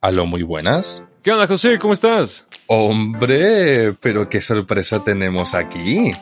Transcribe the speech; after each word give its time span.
Aló, 0.00 0.26
muy 0.26 0.44
buenas. 0.44 1.02
¿Qué 1.24 1.32
onda, 1.32 1.48
José? 1.48 1.76
¿Cómo 1.80 1.92
estás? 1.92 2.46
Hombre, 2.68 3.94
pero 3.94 4.28
qué 4.28 4.40
sorpresa 4.40 5.02
tenemos 5.02 5.56
aquí. 5.56 6.12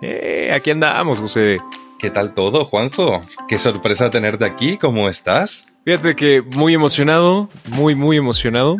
Eh, 0.00 0.52
aquí 0.54 0.70
andamos, 0.70 1.18
José. 1.18 1.56
¿Qué 1.98 2.10
tal 2.10 2.32
todo, 2.32 2.64
Juanjo? 2.64 3.20
Qué 3.48 3.58
sorpresa 3.58 4.08
tenerte 4.08 4.44
aquí, 4.44 4.76
¿cómo 4.76 5.08
estás? 5.08 5.66
Fíjate 5.84 6.14
que 6.14 6.42
muy 6.42 6.74
emocionado, 6.74 7.48
muy, 7.70 7.96
muy 7.96 8.16
emocionado. 8.16 8.76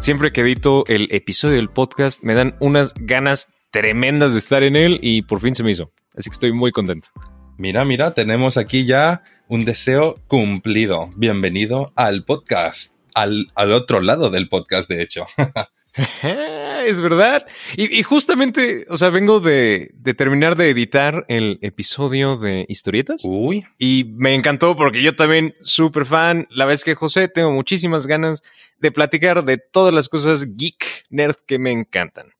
Siempre 0.00 0.32
que 0.32 0.40
edito 0.40 0.84
el 0.86 1.08
episodio 1.10 1.56
del 1.56 1.68
podcast 1.68 2.22
me 2.22 2.34
dan 2.34 2.56
unas 2.60 2.94
ganas 2.96 3.48
tremendas 3.72 4.32
de 4.32 4.38
estar 4.38 4.62
en 4.62 4.74
él 4.74 5.00
y 5.02 5.20
por 5.20 5.40
fin 5.40 5.54
se 5.54 5.62
me 5.62 5.70
hizo. 5.70 5.92
Así 6.16 6.30
que 6.30 6.34
estoy 6.34 6.52
muy 6.54 6.72
contento. 6.72 7.08
Mira, 7.58 7.84
mira, 7.84 8.14
tenemos 8.14 8.56
aquí 8.56 8.86
ya 8.86 9.22
un 9.48 9.66
deseo 9.66 10.16
cumplido. 10.28 11.10
Bienvenido 11.14 11.92
al 11.94 12.24
podcast. 12.24 12.91
Al, 13.14 13.48
al 13.54 13.72
otro 13.72 14.00
lado 14.00 14.30
del 14.30 14.48
podcast, 14.48 14.88
de 14.88 15.02
hecho. 15.02 15.26
es 16.86 17.00
verdad. 17.00 17.46
Y, 17.76 17.98
y, 17.98 18.02
justamente, 18.02 18.86
o 18.88 18.96
sea, 18.96 19.10
vengo 19.10 19.40
de, 19.40 19.90
de, 19.94 20.14
terminar 20.14 20.56
de 20.56 20.70
editar 20.70 21.24
el 21.28 21.58
episodio 21.62 22.36
de 22.36 22.64
historietas. 22.68 23.22
Uy. 23.24 23.64
Y 23.78 24.04
me 24.14 24.34
encantó 24.34 24.76
porque 24.76 25.02
yo 25.02 25.14
también, 25.14 25.54
súper 25.60 26.06
fan. 26.06 26.46
La 26.50 26.64
vez 26.64 26.84
que 26.84 26.94
José, 26.94 27.28
tengo 27.28 27.52
muchísimas 27.52 28.06
ganas 28.06 28.42
de 28.78 28.92
platicar 28.92 29.44
de 29.44 29.58
todas 29.58 29.92
las 29.92 30.08
cosas 30.08 30.56
geek, 30.56 31.04
nerd 31.10 31.36
que 31.46 31.58
me 31.58 31.72
encantan. 31.72 32.32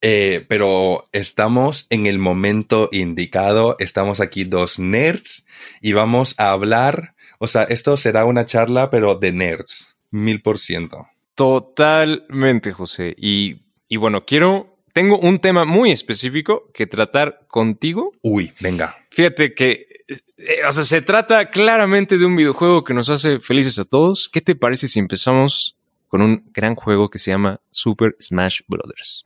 Eh, 0.00 0.46
pero 0.48 1.08
estamos 1.12 1.86
en 1.90 2.06
el 2.06 2.18
momento 2.18 2.88
indicado. 2.92 3.76
Estamos 3.78 4.20
aquí 4.20 4.44
dos 4.44 4.78
nerds 4.78 5.46
y 5.80 5.92
vamos 5.92 6.34
a 6.38 6.50
hablar. 6.50 7.14
O 7.38 7.48
sea, 7.48 7.62
esto 7.64 7.96
será 7.96 8.24
una 8.24 8.46
charla, 8.46 8.90
pero 8.90 9.14
de 9.16 9.32
nerds. 9.32 9.96
Mil 10.10 10.42
por 10.42 10.58
ciento. 10.58 11.06
Totalmente, 11.34 12.72
José. 12.72 13.14
Y, 13.16 13.62
y 13.88 13.96
bueno, 13.96 14.24
quiero, 14.24 14.78
tengo 14.92 15.18
un 15.18 15.38
tema 15.38 15.64
muy 15.64 15.90
específico 15.90 16.70
que 16.74 16.86
tratar 16.86 17.46
contigo. 17.48 18.12
Uy, 18.22 18.52
venga. 18.60 18.96
Fíjate 19.10 19.54
que, 19.54 19.86
eh, 20.08 20.60
o 20.66 20.72
sea, 20.72 20.84
se 20.84 21.02
trata 21.02 21.50
claramente 21.50 22.18
de 22.18 22.26
un 22.26 22.36
videojuego 22.36 22.82
que 22.82 22.94
nos 22.94 23.08
hace 23.10 23.38
felices 23.38 23.78
a 23.78 23.84
todos. 23.84 24.28
¿Qué 24.28 24.40
te 24.40 24.56
parece 24.56 24.88
si 24.88 24.98
empezamos 24.98 25.76
con 26.08 26.22
un 26.22 26.50
gran 26.52 26.74
juego 26.74 27.10
que 27.10 27.18
se 27.18 27.30
llama 27.30 27.60
Super 27.70 28.16
Smash 28.20 28.62
Brothers? 28.66 29.24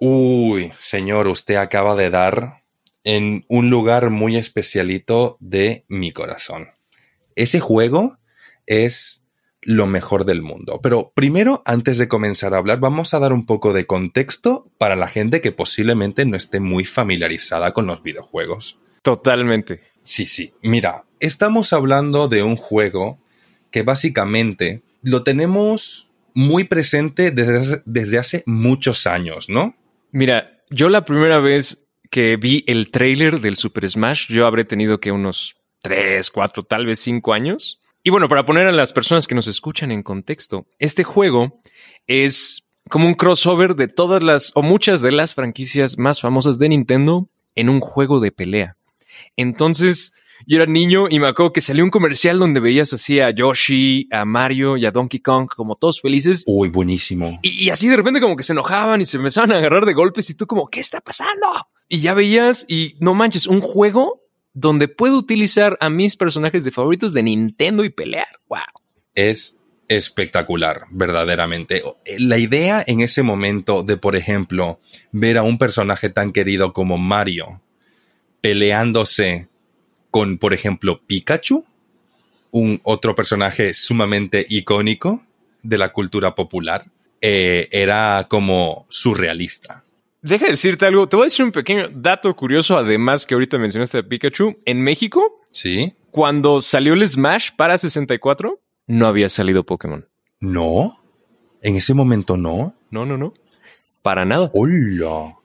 Uy, 0.00 0.72
señor, 0.78 1.28
usted 1.28 1.54
acaba 1.54 1.94
de 1.94 2.10
dar 2.10 2.64
en 3.04 3.44
un 3.48 3.70
lugar 3.70 4.10
muy 4.10 4.36
especialito 4.36 5.36
de 5.38 5.84
mi 5.88 6.10
corazón. 6.10 6.70
Ese 7.36 7.60
juego 7.60 8.18
es 8.66 9.21
lo 9.62 9.86
mejor 9.86 10.24
del 10.24 10.42
mundo. 10.42 10.80
Pero 10.82 11.12
primero, 11.14 11.62
antes 11.64 11.98
de 11.98 12.08
comenzar 12.08 12.54
a 12.54 12.58
hablar, 12.58 12.80
vamos 12.80 13.14
a 13.14 13.20
dar 13.20 13.32
un 13.32 13.46
poco 13.46 13.72
de 13.72 13.86
contexto 13.86 14.70
para 14.78 14.96
la 14.96 15.08
gente 15.08 15.40
que 15.40 15.52
posiblemente 15.52 16.24
no 16.26 16.36
esté 16.36 16.60
muy 16.60 16.84
familiarizada 16.84 17.72
con 17.72 17.86
los 17.86 18.02
videojuegos. 18.02 18.78
Totalmente. 19.02 19.80
Sí, 20.02 20.26
sí. 20.26 20.52
Mira, 20.62 21.04
estamos 21.20 21.72
hablando 21.72 22.28
de 22.28 22.42
un 22.42 22.56
juego 22.56 23.18
que 23.70 23.82
básicamente 23.82 24.82
lo 25.02 25.22
tenemos 25.22 26.08
muy 26.34 26.64
presente 26.64 27.30
desde, 27.30 27.82
desde 27.84 28.18
hace 28.18 28.42
muchos 28.46 29.06
años, 29.06 29.48
¿no? 29.48 29.74
Mira, 30.10 30.62
yo 30.70 30.88
la 30.88 31.04
primera 31.04 31.38
vez 31.38 31.86
que 32.10 32.36
vi 32.36 32.64
el 32.66 32.90
trailer 32.90 33.40
del 33.40 33.56
Super 33.56 33.88
Smash, 33.88 34.28
yo 34.28 34.46
habré 34.46 34.64
tenido 34.64 35.00
que 35.00 35.12
unos 35.12 35.56
3, 35.82 36.30
4, 36.30 36.62
tal 36.64 36.86
vez 36.86 37.00
5 37.00 37.32
años. 37.32 37.80
Y 38.04 38.10
bueno, 38.10 38.28
para 38.28 38.44
poner 38.44 38.66
a 38.66 38.72
las 38.72 38.92
personas 38.92 39.28
que 39.28 39.36
nos 39.36 39.46
escuchan 39.46 39.92
en 39.92 40.02
contexto, 40.02 40.66
este 40.80 41.04
juego 41.04 41.60
es 42.08 42.64
como 42.90 43.06
un 43.06 43.14
crossover 43.14 43.76
de 43.76 43.86
todas 43.86 44.24
las 44.24 44.50
o 44.56 44.62
muchas 44.62 45.02
de 45.02 45.12
las 45.12 45.34
franquicias 45.34 45.98
más 45.98 46.20
famosas 46.20 46.58
de 46.58 46.68
Nintendo 46.70 47.28
en 47.54 47.68
un 47.68 47.78
juego 47.78 48.18
de 48.18 48.32
pelea. 48.32 48.76
Entonces, 49.36 50.12
yo 50.48 50.56
era 50.56 50.66
niño 50.66 51.06
y 51.08 51.20
me 51.20 51.28
acuerdo 51.28 51.52
que 51.52 51.60
salió 51.60 51.84
un 51.84 51.90
comercial 51.90 52.40
donde 52.40 52.58
veías 52.58 52.92
así 52.92 53.20
a 53.20 53.30
Yoshi, 53.30 54.08
a 54.10 54.24
Mario 54.24 54.76
y 54.76 54.84
a 54.84 54.90
Donkey 54.90 55.20
Kong 55.20 55.46
como 55.54 55.76
todos 55.76 56.00
felices. 56.00 56.42
Uy, 56.48 56.70
buenísimo. 56.70 57.38
Y, 57.42 57.66
y, 57.66 57.70
así 57.70 57.86
de 57.88 57.96
repente 57.96 58.20
como 58.20 58.34
que 58.34 58.42
se 58.42 58.52
enojaban 58.52 59.00
y 59.00 59.06
se 59.06 59.18
empezaban 59.18 59.52
a 59.52 59.58
agarrar 59.58 59.86
de 59.86 59.94
golpes 59.94 60.28
y 60.28 60.34
tú 60.34 60.48
como, 60.48 60.66
¿qué 60.66 60.80
está 60.80 61.00
pasando? 61.00 61.46
Y 61.88 62.00
ya 62.00 62.14
veías 62.14 62.66
y 62.68 62.96
no 62.98 63.14
manches, 63.14 63.46
un 63.46 63.60
juego 63.60 64.21
donde 64.54 64.88
puedo 64.88 65.16
utilizar 65.16 65.76
a 65.80 65.88
mis 65.90 66.16
personajes 66.16 66.64
de 66.64 66.72
favoritos 66.72 67.12
de 67.12 67.22
Nintendo 67.22 67.84
y 67.84 67.90
pelear. 67.90 68.28
¡Wow! 68.48 68.60
Es 69.14 69.58
espectacular, 69.88 70.84
verdaderamente. 70.90 71.82
La 72.18 72.38
idea 72.38 72.82
en 72.86 73.00
ese 73.00 73.22
momento 73.22 73.82
de, 73.82 73.96
por 73.96 74.16
ejemplo, 74.16 74.80
ver 75.10 75.38
a 75.38 75.42
un 75.42 75.58
personaje 75.58 76.08
tan 76.08 76.32
querido 76.32 76.72
como 76.72 76.98
Mario 76.98 77.60
peleándose 78.40 79.48
con, 80.10 80.36
por 80.36 80.52
ejemplo, 80.52 81.00
Pikachu, 81.06 81.64
un 82.50 82.80
otro 82.82 83.14
personaje 83.14 83.72
sumamente 83.72 84.44
icónico 84.48 85.24
de 85.62 85.78
la 85.78 85.92
cultura 85.92 86.34
popular, 86.34 86.84
eh, 87.20 87.68
era 87.70 88.26
como 88.28 88.84
surrealista. 88.90 89.84
Deja 90.22 90.44
de 90.44 90.52
decirte 90.52 90.86
algo. 90.86 91.08
Te 91.08 91.16
voy 91.16 91.24
a 91.24 91.26
decir 91.26 91.44
un 91.44 91.50
pequeño 91.50 91.88
dato 91.92 92.34
curioso, 92.36 92.76
además 92.78 93.26
que 93.26 93.34
ahorita 93.34 93.58
mencionaste 93.58 93.98
a 93.98 94.02
Pikachu. 94.04 94.56
En 94.64 94.80
México, 94.80 95.40
sí. 95.50 95.94
Cuando 96.12 96.60
salió 96.60 96.94
el 96.94 97.08
Smash 97.08 97.50
para 97.56 97.76
64, 97.76 98.60
no 98.86 99.06
había 99.06 99.28
salido 99.28 99.64
Pokémon. 99.64 100.06
No. 100.38 101.02
En 101.60 101.74
ese 101.74 101.92
momento 101.94 102.36
no. 102.36 102.74
No, 102.90 103.04
no, 103.04 103.16
no. 103.16 103.34
Para 104.02 104.24
nada. 104.24 104.50
Hola. 104.54 105.36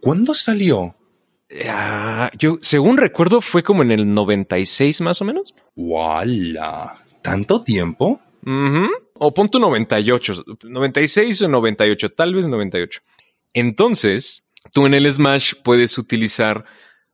¿Cuándo 0.00 0.34
salió? 0.34 0.94
Uh, 1.50 2.36
yo, 2.38 2.58
según 2.60 2.98
recuerdo, 2.98 3.40
fue 3.40 3.62
como 3.64 3.82
en 3.82 3.90
el 3.90 4.12
96 4.12 5.00
más 5.00 5.20
o 5.20 5.24
menos. 5.24 5.54
¡Wala! 5.74 6.96
¿Tanto 7.22 7.62
tiempo? 7.62 8.20
Uh 8.44 8.50
-huh. 8.50 8.90
O 9.14 9.34
punto 9.34 9.58
98. 9.58 10.44
96 10.62 11.42
o 11.42 11.48
98, 11.48 12.12
tal 12.12 12.34
vez 12.34 12.46
98. 12.48 13.00
Entonces, 13.56 14.44
tú 14.70 14.84
en 14.84 14.92
el 14.92 15.10
Smash 15.10 15.54
puedes 15.64 15.96
utilizar 15.96 16.66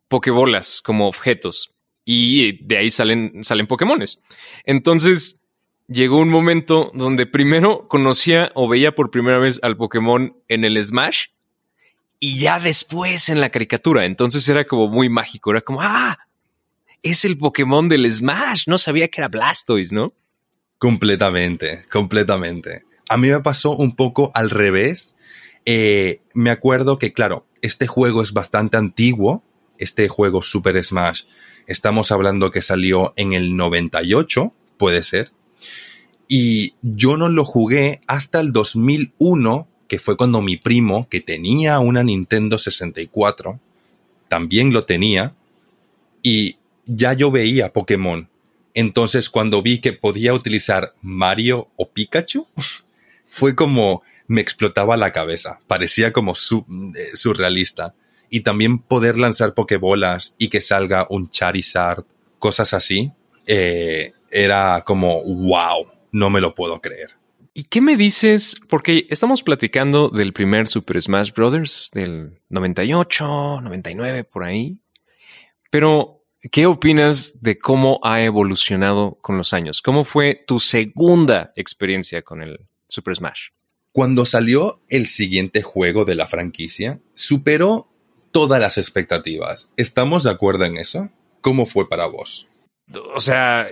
Pokébolas 0.09 0.83
como 0.83 1.07
objetos 1.07 1.73
y 2.05 2.65
de 2.67 2.79
ahí 2.79 2.91
salen, 2.91 3.45
salen 3.45 3.69
Pokémones. 3.69 4.21
Entonces, 4.65 5.39
llegó 5.87 6.19
un 6.19 6.31
momento 6.31 6.91
donde 6.95 7.27
primero 7.27 7.87
conocía 7.87 8.51
o 8.57 8.69
veía 8.69 8.93
por 8.93 9.13
primera 9.13 9.39
vez 9.39 9.61
al 9.63 9.77
Pokémon 9.77 10.37
en 10.49 10.65
el 10.65 10.85
Smash 10.85 11.27
y 12.19 12.41
ya 12.41 12.59
después 12.59 13.29
en 13.29 13.41
la 13.41 13.49
caricatura. 13.49 14.05
Entonces 14.05 14.49
era 14.49 14.65
como 14.65 14.89
muy 14.89 15.09
mágico. 15.09 15.53
Era 15.53 15.61
como, 15.61 15.81
ah, 15.81 16.19
es 17.05 17.25
el 17.25 17.39
Pokémon 17.39 17.89
del 17.89 18.11
Smash. 18.11 18.65
No 18.67 18.79
sabía 18.79 19.07
que 19.07 19.21
era 19.21 19.29
Blastoise, 19.29 19.93
¿no? 19.93 20.13
Completamente, 20.79 21.85
completamente. 21.89 22.83
A 23.09 23.17
mí 23.17 23.29
me 23.29 23.39
pasó 23.39 23.77
un 23.77 23.95
poco 23.95 24.33
al 24.35 24.51
revés 24.51 25.15
eh, 25.65 26.21
me 26.35 26.51
acuerdo 26.51 26.99
que, 26.99 27.13
claro, 27.13 27.47
este 27.61 27.87
juego 27.87 28.23
es 28.23 28.33
bastante 28.33 28.77
antiguo, 28.77 29.43
este 29.79 30.09
juego 30.09 30.43
Super 30.43 30.83
Smash, 30.83 31.23
estamos 31.67 32.13
hablando 32.13 32.51
que 32.51 32.63
salió 32.63 33.13
en 33.17 33.33
el 33.33 33.57
98, 33.57 34.53
puede 34.77 35.03
ser, 35.03 35.33
y 36.29 36.75
yo 36.83 37.17
no 37.17 37.29
lo 37.29 37.45
jugué 37.45 38.01
hasta 38.07 38.41
el 38.41 38.53
2001, 38.53 39.69
que 39.87 39.99
fue 39.99 40.17
cuando 40.17 40.41
mi 40.41 40.57
primo, 40.57 41.07
que 41.11 41.21
tenía 41.21 41.79
una 41.79 42.03
Nintendo 42.03 42.59
64, 42.59 43.61
también 44.29 44.73
lo 44.73 44.85
tenía, 44.85 45.35
y 46.23 46.57
ya 46.87 47.13
yo 47.13 47.31
veía 47.31 47.73
Pokémon. 47.73 48.29
Entonces, 48.75 49.29
cuando 49.29 49.63
vi 49.63 49.79
que 49.81 49.93
podía 49.93 50.33
utilizar 50.33 50.95
Mario 51.03 51.69
o 51.77 51.91
Pikachu, 51.91 52.47
fue 53.27 53.55
como, 53.55 54.03
me 54.33 54.41
explotaba 54.41 54.97
la 54.97 55.13
cabeza. 55.13 55.61
Parecía 55.67 56.13
como 56.13 56.35
su, 56.35 56.65
eh, 56.97 57.15
surrealista. 57.15 57.95
Y 58.31 58.41
también 58.41 58.79
poder 58.79 59.19
lanzar 59.19 59.53
pokebolas 59.53 60.35
y 60.39 60.49
que 60.49 60.63
salga 60.63 61.07
un 61.11 61.31
Charizard, 61.31 62.05
cosas 62.39 62.73
así, 62.73 63.13
eh, 63.47 64.15
era 64.31 64.83
como, 64.87 65.23
wow, 65.23 65.87
no 66.13 66.31
me 66.31 66.41
lo 66.41 66.55
puedo 66.55 66.81
creer. 66.81 67.11
¿Y 67.53 67.65
qué 67.65 67.83
me 67.83 67.95
dices? 67.95 68.57
Porque 68.71 69.07
estamos 69.11 69.43
platicando 69.43 70.09
del 70.09 70.33
primer 70.33 70.67
Super 70.67 71.03
Smash 71.03 71.33
Bros. 71.33 71.91
del 71.93 72.41
98, 72.49 73.61
99, 73.61 74.25
por 74.25 74.45
ahí. 74.45 74.79
Pero, 75.69 76.25
¿qué 76.51 76.65
opinas 76.65 77.43
de 77.43 77.59
cómo 77.59 78.01
ha 78.03 78.23
evolucionado 78.23 79.19
con 79.21 79.37
los 79.37 79.53
años? 79.53 79.83
¿Cómo 79.83 80.05
fue 80.05 80.43
tu 80.47 80.59
segunda 80.59 81.53
experiencia 81.55 82.23
con 82.23 82.41
el 82.41 82.67
Super 82.89 83.15
Smash? 83.15 83.49
Cuando 83.93 84.25
salió 84.25 84.81
el 84.89 85.07
siguiente 85.07 85.63
juego 85.63 86.05
de 86.05 86.15
la 86.15 86.27
franquicia, 86.27 87.01
superó 87.15 87.89
todas 88.31 88.61
las 88.61 88.79
expectativas. 88.79 89.69
¿Estamos 89.77 90.25
de 90.25 90.31
acuerdo 90.31 90.65
en 90.65 90.79
eso? 90.79 91.11
¿Cómo 91.43 91.67
fue 91.67 91.89
para 91.89 92.07
vos? 92.07 92.49
O 93.15 93.21
sea, 93.21 93.69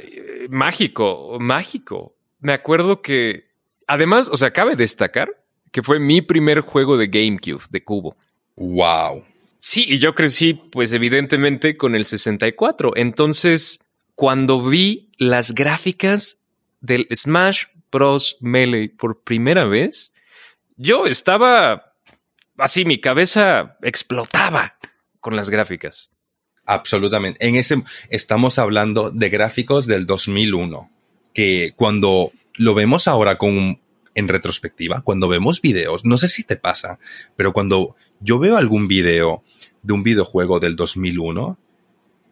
mágico, 0.50 1.38
mágico. 1.40 2.14
me 2.38 2.52
acuerdo 2.52 3.02
que, 3.02 3.46
además, 3.86 4.28
o 4.30 4.36
sea, 4.36 4.52
cabe 4.52 4.76
destacar 4.76 5.40
que 5.72 5.82
fue 5.82 5.98
mi 5.98 6.20
primer 6.20 6.60
juego 6.60 6.96
de 6.96 7.06
GameCube, 7.06 7.62
de 7.70 7.84
cubo. 7.84 8.16
Wow. 8.56 9.24
Sí, 9.60 9.84
y 9.86 9.98
yo 9.98 10.14
crecí, 10.14 10.54
pues 10.54 10.92
evidentemente, 10.92 11.76
con 11.76 11.94
el 11.94 12.04
64. 12.04 12.92
Entonces, 12.96 13.80
cuando 14.14 14.62
vi 14.62 15.10
las 15.18 15.54
gráficas 15.54 16.44
del 16.80 17.06
Smash 17.14 17.64
Bros. 17.90 18.36
Melee 18.40 18.88
por 18.90 19.22
primera 19.22 19.64
vez, 19.64 20.12
yo 20.76 21.06
estaba 21.06 21.94
así, 22.56 22.84
mi 22.84 23.00
cabeza 23.00 23.76
explotaba 23.82 24.76
con 25.20 25.36
las 25.36 25.50
gráficas. 25.50 26.10
Absolutamente. 26.64 27.46
En 27.46 27.56
ese 27.56 27.82
estamos 28.10 28.58
hablando 28.58 29.10
de 29.10 29.28
gráficos 29.28 29.86
del 29.86 30.06
2001, 30.06 30.90
que 31.34 31.72
cuando 31.76 32.32
lo 32.56 32.74
vemos 32.74 33.08
ahora 33.08 33.38
con 33.38 33.80
en 34.14 34.28
retrospectiva, 34.28 35.02
cuando 35.02 35.28
vemos 35.28 35.60
videos, 35.60 36.04
no 36.04 36.18
sé 36.18 36.28
si 36.28 36.44
te 36.44 36.56
pasa, 36.56 36.98
pero 37.36 37.52
cuando 37.52 37.96
yo 38.18 38.38
veo 38.38 38.56
algún 38.56 38.88
video 38.88 39.44
de 39.82 39.92
un 39.92 40.02
videojuego 40.02 40.60
del 40.60 40.76
2001, 40.76 41.58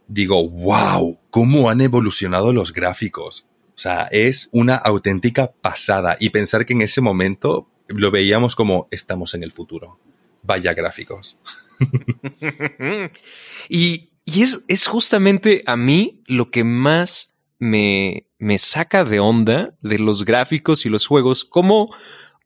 digo, 0.09 0.49
wow, 0.49 1.21
cómo 1.31 1.71
han 1.71 1.81
evolucionado 1.81 2.53
los 2.53 2.73
gráficos. 2.73 3.47
O 3.79 3.81
sea, 3.81 4.09
es 4.11 4.49
una 4.51 4.75
auténtica 4.75 5.53
pasada 5.53 6.17
y 6.19 6.31
pensar 6.31 6.67
que 6.67 6.73
en 6.73 6.83
ese 6.83 7.01
momento 7.01 7.71
lo 7.87 8.11
veíamos 8.11 8.57
como 8.57 8.89
estamos 8.91 9.35
en 9.35 9.45
el 9.45 9.53
futuro. 9.53 10.01
Vaya 10.43 10.75
gráficos. 10.75 11.39
y, 13.69 14.11
y 14.25 14.43
es, 14.43 14.65
es, 14.67 14.89
justamente 14.89 15.63
a 15.67 15.77
mí 15.77 16.19
lo 16.27 16.51
que 16.51 16.65
más 16.65 17.37
me, 17.61 18.27
me 18.41 18.59
saca 18.59 19.05
de 19.05 19.21
onda 19.21 19.77
de 19.81 20.01
los 20.01 20.25
gráficos 20.25 20.85
y 20.85 20.89
los 20.89 21.07
juegos, 21.07 21.45
como 21.45 21.95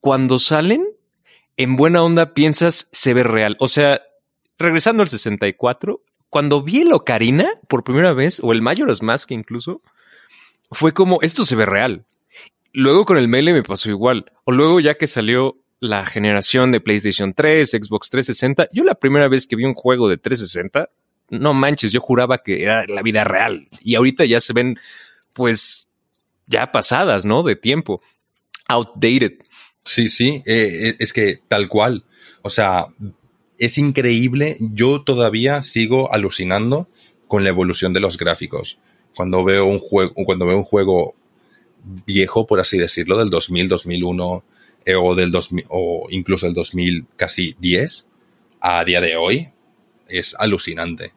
cuando 0.01 0.39
salen, 0.39 0.85
en 1.57 1.77
buena 1.77 2.03
onda 2.03 2.35
piensas 2.35 2.91
se 2.93 3.15
ve 3.15 3.23
real. 3.23 3.57
O 3.59 3.69
sea, 3.69 4.03
regresando 4.59 5.03
al 5.03 5.09
64, 5.09 6.03
cuando 6.29 6.63
vi 6.63 6.83
el 6.83 6.93
Ocarina 6.93 7.49
por 7.69 7.85
primera 7.85 8.13
vez, 8.13 8.39
o 8.43 8.53
el 8.53 8.61
Majora's 8.61 9.01
Mask 9.01 9.31
incluso, 9.31 9.81
fue 10.73 10.93
como, 10.93 11.21
esto 11.23 11.45
se 11.45 11.57
ve 11.57 11.67
real. 11.67 12.05
Luego 12.73 13.05
con 13.05 13.19
el 13.19 13.29
Melee 13.29 13.53
me 13.53 13.63
pasó 13.63 13.91
igual. 13.91 14.33
O 14.45 14.53
luego 14.53 14.81
ya 14.81 14.95
que 14.95 15.07
salió 15.07 15.59
la 15.81 16.07
generación 16.07 16.73
de 16.73 16.81
PlayStation 16.81 17.35
3, 17.35 17.71
Xbox 17.71 18.09
360, 18.11 18.69
yo 18.73 18.85
la 18.85 18.95
primera 18.95 19.29
vez 19.29 19.47
que 19.47 19.57
vi 19.57 19.65
un 19.65 19.75
juego 19.75 20.09
de 20.09 20.17
360, 20.17 20.89
no 21.31 21.55
manches, 21.55 21.93
yo 21.93 22.01
juraba 22.01 22.43
que 22.43 22.63
era 22.63 22.87
la 22.87 23.03
vida 23.03 23.25
real. 23.25 23.69
Y 23.81 23.95
ahorita 23.97 24.25
ya 24.25 24.41
se 24.41 24.53
ven, 24.53 24.79
pues, 25.33 25.89
ya 26.47 26.71
pasadas, 26.73 27.25
¿no? 27.25 27.43
De 27.43 27.57
tiempo. 27.57 28.01
Outdated. 28.69 29.39
Sí, 29.85 30.09
sí, 30.09 30.43
eh, 30.47 30.89
eh, 30.89 30.97
es 30.99 31.13
que 31.13 31.41
tal 31.49 31.69
cual. 31.69 32.05
O 32.43 32.51
sea, 32.51 32.87
es 33.59 33.79
increíble. 33.79 34.57
Yo 34.61 35.03
todavía 35.03 35.63
sigo 35.63 36.13
alucinando 36.13 36.89
con 37.27 37.45
la 37.45 37.51
evolución 37.51 37.93
de 37.93 38.01
los 38.01 38.19
gráficos. 38.19 38.79
Cuando 39.15 39.45
veo 39.45 39.67
un 39.67 39.79
juego, 39.79 40.13
cuando 40.25 40.47
veo 40.47 40.57
un 40.57 40.65
juego 40.65 41.15
viejo, 42.07 42.47
por 42.47 42.61
así 42.61 42.79
decirlo, 42.79 43.19
del 43.19 43.31
2000, 43.31 43.69
2001 43.69 44.45
eh, 44.85 44.95
o 44.95 45.15
del 45.15 45.31
2000 45.31 45.67
o 45.69 46.07
incluso 46.11 46.47
el 46.47 46.55
2000 46.55 47.07
casi 47.17 47.57
10 47.61 48.09
a 48.61 48.85
día 48.85 49.01
de 49.01 49.17
hoy, 49.17 49.51
es 50.09 50.35
alucinante. 50.39 51.13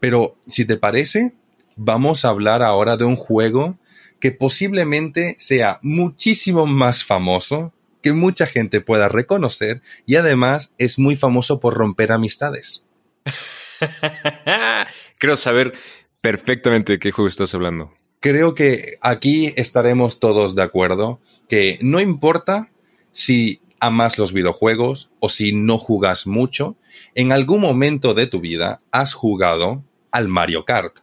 Pero 0.00 0.36
si 0.48 0.64
te 0.64 0.76
parece, 0.76 1.34
vamos 1.76 2.24
a 2.24 2.30
hablar 2.30 2.62
ahora 2.62 2.96
de 2.96 3.04
un 3.04 3.16
juego 3.16 3.78
que 4.20 4.32
posiblemente 4.32 5.34
sea 5.38 5.78
muchísimo 5.82 6.66
más 6.66 7.04
famoso 7.04 7.72
que 8.02 8.12
mucha 8.12 8.46
gente 8.46 8.80
pueda 8.80 9.08
reconocer 9.08 9.82
y 10.06 10.16
además 10.16 10.72
es 10.78 10.98
muy 10.98 11.16
famoso 11.16 11.60
por 11.60 11.74
romper 11.74 12.12
amistades. 12.12 12.84
Creo 15.18 15.36
saber 15.36 15.74
perfectamente 16.20 16.94
de 16.94 16.98
qué 16.98 17.10
juego 17.10 17.28
estás 17.28 17.54
hablando. 17.54 17.92
Creo 18.20 18.54
que 18.54 18.98
aquí 19.00 19.52
estaremos 19.56 20.18
todos 20.18 20.54
de 20.54 20.62
acuerdo 20.62 21.20
que 21.48 21.78
no 21.80 22.00
importa 22.00 22.70
si 23.12 23.60
amas 23.80 24.18
los 24.18 24.32
videojuegos 24.32 25.10
o 25.20 25.28
si 25.28 25.52
no 25.52 25.78
jugas 25.78 26.26
mucho, 26.26 26.76
en 27.14 27.32
algún 27.32 27.60
momento 27.60 28.14
de 28.14 28.26
tu 28.26 28.40
vida 28.40 28.80
has 28.90 29.14
jugado 29.14 29.84
al 30.10 30.28
Mario 30.28 30.64
Kart. 30.64 30.98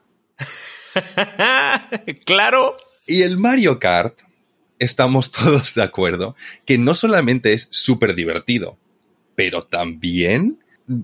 claro. 2.26 2.76
Y 3.06 3.22
el 3.22 3.38
Mario 3.38 3.80
Kart 3.80 4.20
estamos 4.80 5.32
todos 5.32 5.76
de 5.76 5.84
acuerdo 5.84 6.36
que 6.66 6.78
no 6.78 6.96
solamente 6.96 7.54
es 7.54 7.68
súper 7.72 8.16
divertido, 8.16 8.78
pero 9.36 9.64
también 9.64 10.60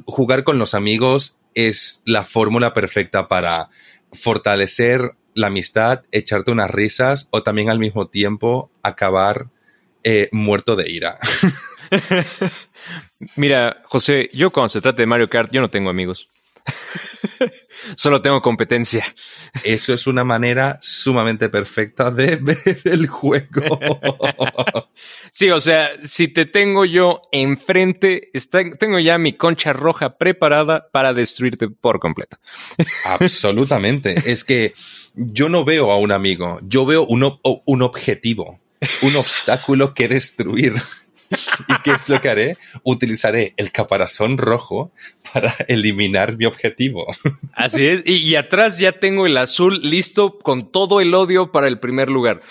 jugar 0.05 0.43
con 0.43 0.59
los 0.59 0.73
amigos 0.73 1.37
es 1.55 2.01
la 2.05 2.23
fórmula 2.23 2.73
perfecta 2.73 3.27
para 3.27 3.69
fortalecer 4.11 5.15
la 5.33 5.47
amistad, 5.47 6.03
echarte 6.11 6.51
unas 6.51 6.69
risas 6.69 7.27
o 7.31 7.43
también 7.43 7.69
al 7.69 7.79
mismo 7.79 8.07
tiempo 8.07 8.71
acabar 8.83 9.47
eh, 10.03 10.29
muerto 10.31 10.75
de 10.75 10.89
ira. 10.89 11.19
Mira, 13.35 13.81
José, 13.85 14.29
yo 14.33 14.51
cuando 14.51 14.69
se 14.69 14.81
trata 14.81 15.01
de 15.01 15.07
Mario 15.07 15.29
Kart, 15.29 15.51
yo 15.51 15.61
no 15.61 15.69
tengo 15.69 15.89
amigos. 15.89 16.27
Solo 17.95 18.21
tengo 18.21 18.41
competencia. 18.41 19.05
Eso 19.63 19.93
es 19.93 20.07
una 20.07 20.23
manera 20.23 20.77
sumamente 20.81 21.49
perfecta 21.49 22.11
de 22.11 22.35
ver 22.41 22.81
el 22.85 23.07
juego. 23.07 23.79
Sí, 25.31 25.49
o 25.51 25.59
sea, 25.59 25.91
si 26.03 26.27
te 26.27 26.45
tengo 26.45 26.85
yo 26.85 27.21
enfrente, 27.31 28.31
tengo 28.79 28.99
ya 28.99 29.17
mi 29.17 29.33
concha 29.33 29.73
roja 29.73 30.17
preparada 30.17 30.89
para 30.91 31.13
destruirte 31.13 31.69
por 31.69 31.99
completo. 31.99 32.37
Absolutamente. 33.05 34.15
Es 34.25 34.43
que 34.43 34.73
yo 35.13 35.47
no 35.47 35.63
veo 35.63 35.91
a 35.91 35.97
un 35.97 36.11
amigo, 36.11 36.59
yo 36.63 36.85
veo 36.85 37.05
un, 37.05 37.39
un 37.43 37.81
objetivo, 37.81 38.59
un 39.03 39.15
obstáculo 39.15 39.93
que 39.93 40.07
destruir. 40.07 40.73
¿Y 41.29 41.81
qué 41.83 41.91
es 41.91 42.09
lo 42.09 42.19
que 42.21 42.29
haré? 42.29 42.57
Utilizaré 42.83 43.53
el 43.57 43.71
caparazón 43.71 44.37
rojo 44.37 44.91
para 45.33 45.55
eliminar 45.67 46.37
mi 46.37 46.45
objetivo. 46.45 47.07
Así 47.53 47.87
es. 47.87 48.03
Y, 48.05 48.35
atrás 48.35 48.79
ya 48.79 48.93
tengo 48.93 49.25
el 49.25 49.37
azul 49.37 49.79
listo 49.83 50.39
con 50.39 50.71
todo 50.71 51.01
el 51.01 51.13
odio 51.13 51.51
para 51.51 51.67
el 51.67 51.79
primer 51.79 52.09
lugar. 52.09 52.41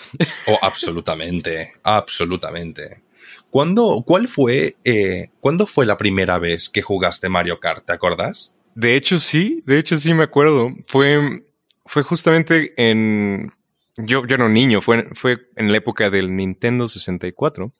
Oh, 0.47 0.57
absolutamente. 0.61 1.73
Absolutamente. 1.83 3.01
¿Cuándo, 3.49 4.03
cuál 4.05 4.27
fue, 4.27 4.75
eh, 4.83 5.29
¿Cuándo 5.39 5.65
fue 5.65 5.85
la 5.85 5.97
primera 5.97 6.37
vez 6.37 6.69
que 6.69 6.81
jugaste 6.81 7.29
Mario 7.29 7.59
Kart? 7.59 7.85
¿Te 7.85 7.93
acuerdas? 7.93 8.53
De 8.75 8.95
hecho, 8.95 9.19
sí. 9.19 9.63
De 9.65 9.79
hecho, 9.79 9.97
sí 9.97 10.13
me 10.13 10.23
acuerdo. 10.23 10.73
Fue, 10.87 11.43
fue 11.85 12.03
justamente 12.03 12.73
en. 12.77 13.51
Yo, 13.97 14.25
yo 14.25 14.35
era 14.35 14.45
un 14.45 14.53
niño, 14.53 14.81
fue, 14.81 15.09
fue 15.13 15.49
en 15.57 15.71
la 15.71 15.77
época 15.79 16.09
del 16.09 16.33
Nintendo 16.35 16.87
64. 16.87 17.73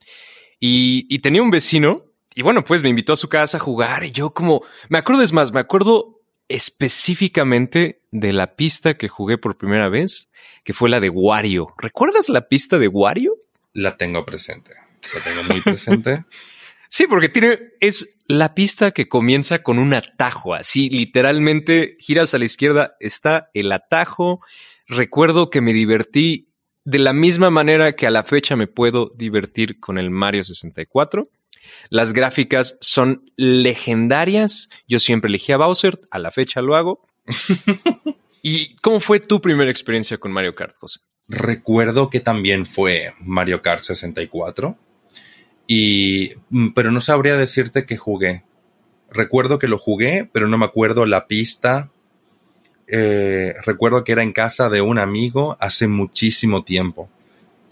Y, 0.60 1.18
tenía 1.20 1.42
un 1.42 1.50
vecino 1.50 2.04
y 2.34 2.42
bueno, 2.42 2.64
pues 2.64 2.82
me 2.82 2.90
invitó 2.90 3.14
a 3.14 3.16
su 3.16 3.28
casa 3.28 3.56
a 3.56 3.60
jugar 3.60 4.04
y 4.04 4.12
yo 4.12 4.34
como, 4.34 4.60
me 4.88 4.98
acuerdo 4.98 5.22
es 5.22 5.32
más, 5.32 5.52
me 5.52 5.60
acuerdo 5.60 6.20
específicamente 6.48 8.02
de 8.10 8.32
la 8.32 8.56
pista 8.56 8.98
que 8.98 9.08
jugué 9.08 9.38
por 9.38 9.56
primera 9.56 9.88
vez, 9.88 10.30
que 10.62 10.74
fue 10.74 10.90
la 10.90 11.00
de 11.00 11.08
Wario. 11.08 11.74
¿Recuerdas 11.78 12.28
la 12.28 12.48
pista 12.48 12.78
de 12.78 12.88
Wario? 12.88 13.36
La 13.72 13.96
tengo 13.96 14.26
presente. 14.26 14.72
La 15.14 15.20
tengo 15.20 15.42
muy 15.48 15.60
presente. 15.62 16.24
sí, 16.88 17.06
porque 17.06 17.28
tiene, 17.28 17.58
es 17.80 18.16
la 18.26 18.54
pista 18.54 18.90
que 18.90 19.08
comienza 19.08 19.62
con 19.62 19.78
un 19.78 19.94
atajo, 19.94 20.54
así 20.54 20.90
literalmente 20.90 21.96
giras 21.98 22.34
a 22.34 22.38
la 22.38 22.44
izquierda, 22.44 22.96
está 23.00 23.50
el 23.54 23.72
atajo. 23.72 24.40
Recuerdo 24.86 25.50
que 25.50 25.60
me 25.60 25.72
divertí 25.72 26.49
de 26.90 26.98
la 26.98 27.12
misma 27.12 27.50
manera 27.50 27.94
que 27.94 28.08
a 28.08 28.10
la 28.10 28.24
fecha 28.24 28.56
me 28.56 28.66
puedo 28.66 29.12
divertir 29.14 29.78
con 29.78 29.96
el 29.96 30.10
Mario 30.10 30.42
64. 30.42 31.30
Las 31.88 32.12
gráficas 32.12 32.78
son 32.80 33.30
legendarias. 33.36 34.68
Yo 34.88 34.98
siempre 34.98 35.28
elegí 35.28 35.52
a 35.52 35.56
Bowser, 35.56 36.00
a 36.10 36.18
la 36.18 36.32
fecha 36.32 36.62
lo 36.62 36.74
hago. 36.74 37.06
¿Y 38.42 38.74
cómo 38.76 38.98
fue 38.98 39.20
tu 39.20 39.40
primera 39.40 39.70
experiencia 39.70 40.18
con 40.18 40.32
Mario 40.32 40.56
Kart, 40.56 40.74
José? 40.78 40.98
Recuerdo 41.28 42.10
que 42.10 42.18
también 42.18 42.66
fue 42.66 43.14
Mario 43.20 43.62
Kart 43.62 43.84
64. 43.84 44.76
Y, 45.68 46.32
mm, 46.48 46.70
pero 46.70 46.90
no 46.90 47.00
sabría 47.00 47.36
decirte 47.36 47.86
que 47.86 47.98
jugué. 47.98 48.42
Recuerdo 49.12 49.60
que 49.60 49.68
lo 49.68 49.78
jugué, 49.78 50.28
pero 50.32 50.48
no 50.48 50.58
me 50.58 50.64
acuerdo 50.64 51.06
la 51.06 51.28
pista 51.28 51.92
eh, 52.90 53.54
recuerdo 53.64 54.04
que 54.04 54.12
era 54.12 54.22
en 54.22 54.32
casa 54.32 54.68
de 54.68 54.80
un 54.80 54.98
amigo 54.98 55.56
hace 55.60 55.86
muchísimo 55.86 56.64
tiempo. 56.64 57.08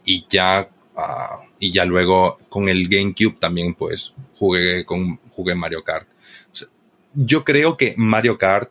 Y 0.05 0.27
ya, 0.29 0.69
ah, 0.97 1.43
y 1.59 1.73
ya 1.73 1.85
luego 1.85 2.39
con 2.49 2.69
el 2.69 2.89
GameCube 2.89 3.37
también 3.39 3.75
pues 3.75 4.15
jugué, 4.39 4.85
con, 4.85 5.19
jugué 5.33 5.55
Mario 5.55 5.83
Kart. 5.83 6.07
yo 7.15 7.45
creo 7.45 7.77
que 7.77 7.95
Mario 7.97 8.39
Kart 8.39 8.71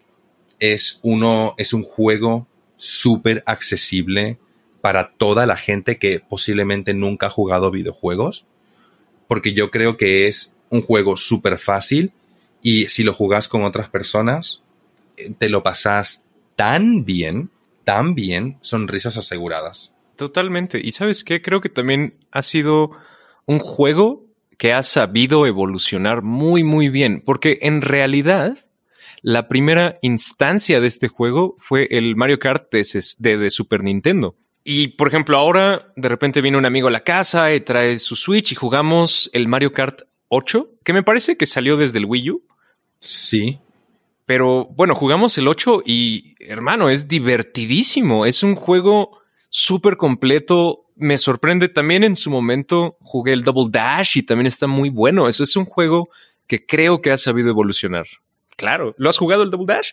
es 0.60 1.00
uno, 1.04 1.54
es 1.58 1.74
un 1.74 1.84
juego 1.84 2.48
súper 2.78 3.44
accesible 3.46 4.38
para 4.82 5.12
toda 5.12 5.46
la 5.46 5.58
gente 5.58 5.98
que 5.98 6.20
posiblemente 6.20 6.94
nunca 6.94 7.28
ha 7.28 7.32
jugado 7.32 7.72
videojuegos, 7.72 8.46
porque 9.28 9.54
yo 9.54 9.70
creo 9.70 9.98
que 9.98 10.28
es 10.28 10.54
un 10.70 10.82
juego 10.82 11.18
súper 11.18 11.58
fácil 11.58 12.14
y 12.62 12.86
si 12.86 13.04
lo 13.04 13.14
jugas 13.14 13.48
con 13.48 13.64
otras 13.64 13.90
personas, 13.90 14.62
eh, 15.18 15.32
te 15.38 15.50
lo 15.50 15.64
pasas 15.64 16.24
tan 16.58 17.06
bien, 17.06 17.52
tan 17.86 18.16
bien, 18.16 18.58
sonrisas 18.60 19.16
aseguradas. 19.16 19.94
Totalmente. 20.18 20.82
Y 20.84 20.92
sabes 20.92 21.24
qué, 21.24 21.42
creo 21.42 21.62
que 21.62 21.70
también 21.70 22.16
ha 22.32 22.42
sido 22.42 22.92
un 23.46 23.60
juego 23.60 24.26
que 24.58 24.74
ha 24.74 24.84
sabido 24.84 25.46
evolucionar 25.46 26.24
muy, 26.24 26.64
muy 26.64 26.90
bien, 26.90 27.22
porque 27.24 27.60
en 27.62 27.82
realidad 27.82 28.58
la 29.22 29.48
primera 29.48 30.00
instancia 30.02 30.82
de 30.82 30.88
este 30.88 31.08
juego 31.08 31.56
fue 31.60 31.88
el 31.92 32.16
Mario 32.16 32.40
Kart 32.40 32.72
de, 32.72 33.38
de, 33.38 33.50
Super 33.52 33.84
Nintendo. 33.84 34.36
Y 34.64 34.90
por 34.90 35.08
ejemplo, 35.08 35.38
ahora 35.38 35.94
de 35.96 36.10
repente 36.10 36.42
viene 36.42 36.58
un 36.58 36.66
amigo 36.66 36.88
a 36.88 36.92
la 36.92 37.04
casa 37.04 37.54
y 37.54 37.62
trae 37.62 38.00
su 38.00 38.16
Switch 38.16 38.52
y 38.52 38.56
jugamos 38.56 39.30
el 39.32 39.48
Mario 39.48 39.72
Kart 39.72 40.02
8, 40.30 40.72
que 40.84 40.94
me 40.94 41.04
parece 41.04 41.38
que 41.38 41.46
salió 41.46 41.78
desde 41.78 42.00
el 42.00 42.06
Wii 42.06 42.32
U. 42.32 42.44
Sí. 43.00 43.60
Pero 44.28 44.66
bueno, 44.66 44.94
jugamos 44.94 45.38
el 45.38 45.48
8 45.48 45.84
y 45.86 46.36
hermano, 46.42 46.90
es 46.90 47.08
divertidísimo. 47.08 48.26
Es 48.26 48.44
un 48.44 48.56
juego 48.56 49.22
súper 49.50 49.96
completo. 49.96 50.84
Me 50.98 51.18
sorprende 51.18 51.70
también 51.70 52.04
en 52.04 52.18
su 52.18 52.30
momento 52.30 52.98
jugué 53.00 53.32
el 53.32 53.44
Double 53.44 53.70
Dash 53.72 54.18
y 54.18 54.24
también 54.24 54.48
está 54.48 54.68
muy 54.68 54.90
bueno. 54.90 55.30
Eso 55.30 55.44
es 55.44 55.56
un 55.56 55.64
juego 55.64 56.10
que 56.46 56.66
creo 56.66 57.02
que 57.02 57.12
ha 57.12 57.18
sabido 57.18 57.50
evolucionar. 57.50 58.06
Claro, 58.58 58.94
¿lo 58.98 59.10
has 59.10 59.18
jugado 59.18 59.44
el 59.44 59.50
Double 59.50 59.74
Dash? 59.74 59.92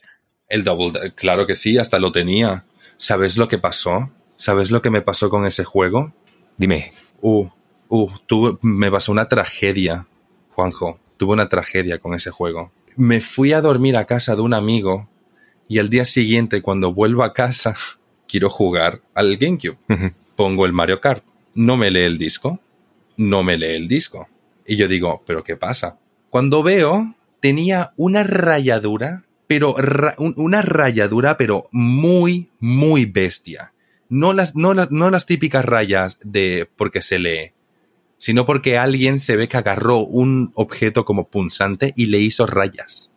El 0.49 0.65
Double 0.65 0.91
Dash, 0.91 1.13
claro 1.15 1.47
que 1.47 1.55
sí, 1.55 1.79
hasta 1.79 2.01
lo 2.01 2.11
tenía. 2.11 2.65
¿Sabes 2.97 3.37
lo 3.37 3.47
que 3.47 3.59
pasó? 3.59 4.11
¿Sabes 4.35 4.73
lo 4.73 4.83
que 4.83 4.91
me 4.91 5.01
pasó 5.01 5.31
con 5.31 5.47
ese 5.47 5.63
juego? 5.63 6.13
Dime. 6.57 6.93
Uh, 7.21 7.47
uh, 7.89 8.11
tuve, 8.27 8.59
me 8.63 8.91
pasó 8.91 9.13
una 9.13 9.29
tragedia, 9.29 10.09
Juanjo. 10.51 10.99
Tuve 11.19 11.35
una 11.35 11.49
tragedia 11.49 12.01
con 12.01 12.15
ese 12.15 12.31
juego. 12.31 12.73
Me 12.97 13.21
fui 13.21 13.53
a 13.53 13.61
dormir 13.61 13.97
a 13.97 14.05
casa 14.05 14.37
de 14.37 14.43
un 14.43 14.55
amigo 14.55 15.09
y 15.69 15.79
al 15.79 15.89
día 15.89 16.05
siguiente, 16.05 16.63
cuando 16.63 16.93
vuelvo 16.93 17.25
a 17.25 17.33
casa, 17.33 17.75
quiero 18.29 18.51
jugar 18.51 19.01
al 19.15 19.37
GameCube. 19.37 19.79
Pongo 20.37 20.67
el 20.67 20.73
Mario 20.73 21.01
Kart. 21.01 21.25
No 21.55 21.77
me 21.77 21.91
lee 21.91 22.01
el 22.01 22.19
disco. 22.19 22.61
No 23.17 23.43
me 23.43 23.57
lee 23.57 23.75
el 23.75 23.89
disco. 23.89 24.29
Y 24.67 24.77
yo 24.77 24.89
digo, 24.89 25.23
¿pero 25.27 25.45
qué 25.45 25.57
pasa? 25.57 25.99
Cuando 26.31 26.63
veo 26.63 27.15
tenía 27.41 27.93
una 27.97 28.25
rayadura, 28.25 29.25
pero 29.47 29.77
una 30.37 30.63
rayadura, 30.63 31.37
pero 31.37 31.69
muy, 31.71 32.51
muy 32.59 33.05
bestia. 33.05 33.73
No 34.09 34.33
las, 34.33 34.57
no, 34.57 34.75
no 34.75 35.11
las 35.11 35.27
típicas 35.27 35.65
rayas 35.65 36.19
de 36.25 36.69
porque 36.77 37.03
se 37.03 37.19
lee, 37.19 37.53
sino 38.25 38.47
porque 38.47 38.79
alguien 38.79 39.21
se 39.21 39.37
ve 39.37 39.49
que 39.49 39.59
agarró 39.59 39.99
un 39.99 40.51
objeto 40.55 41.05
como 41.05 41.29
punzante 41.29 41.93
y 41.95 42.07
le 42.07 42.21
hizo 42.21 42.47
rayas. 42.47 43.11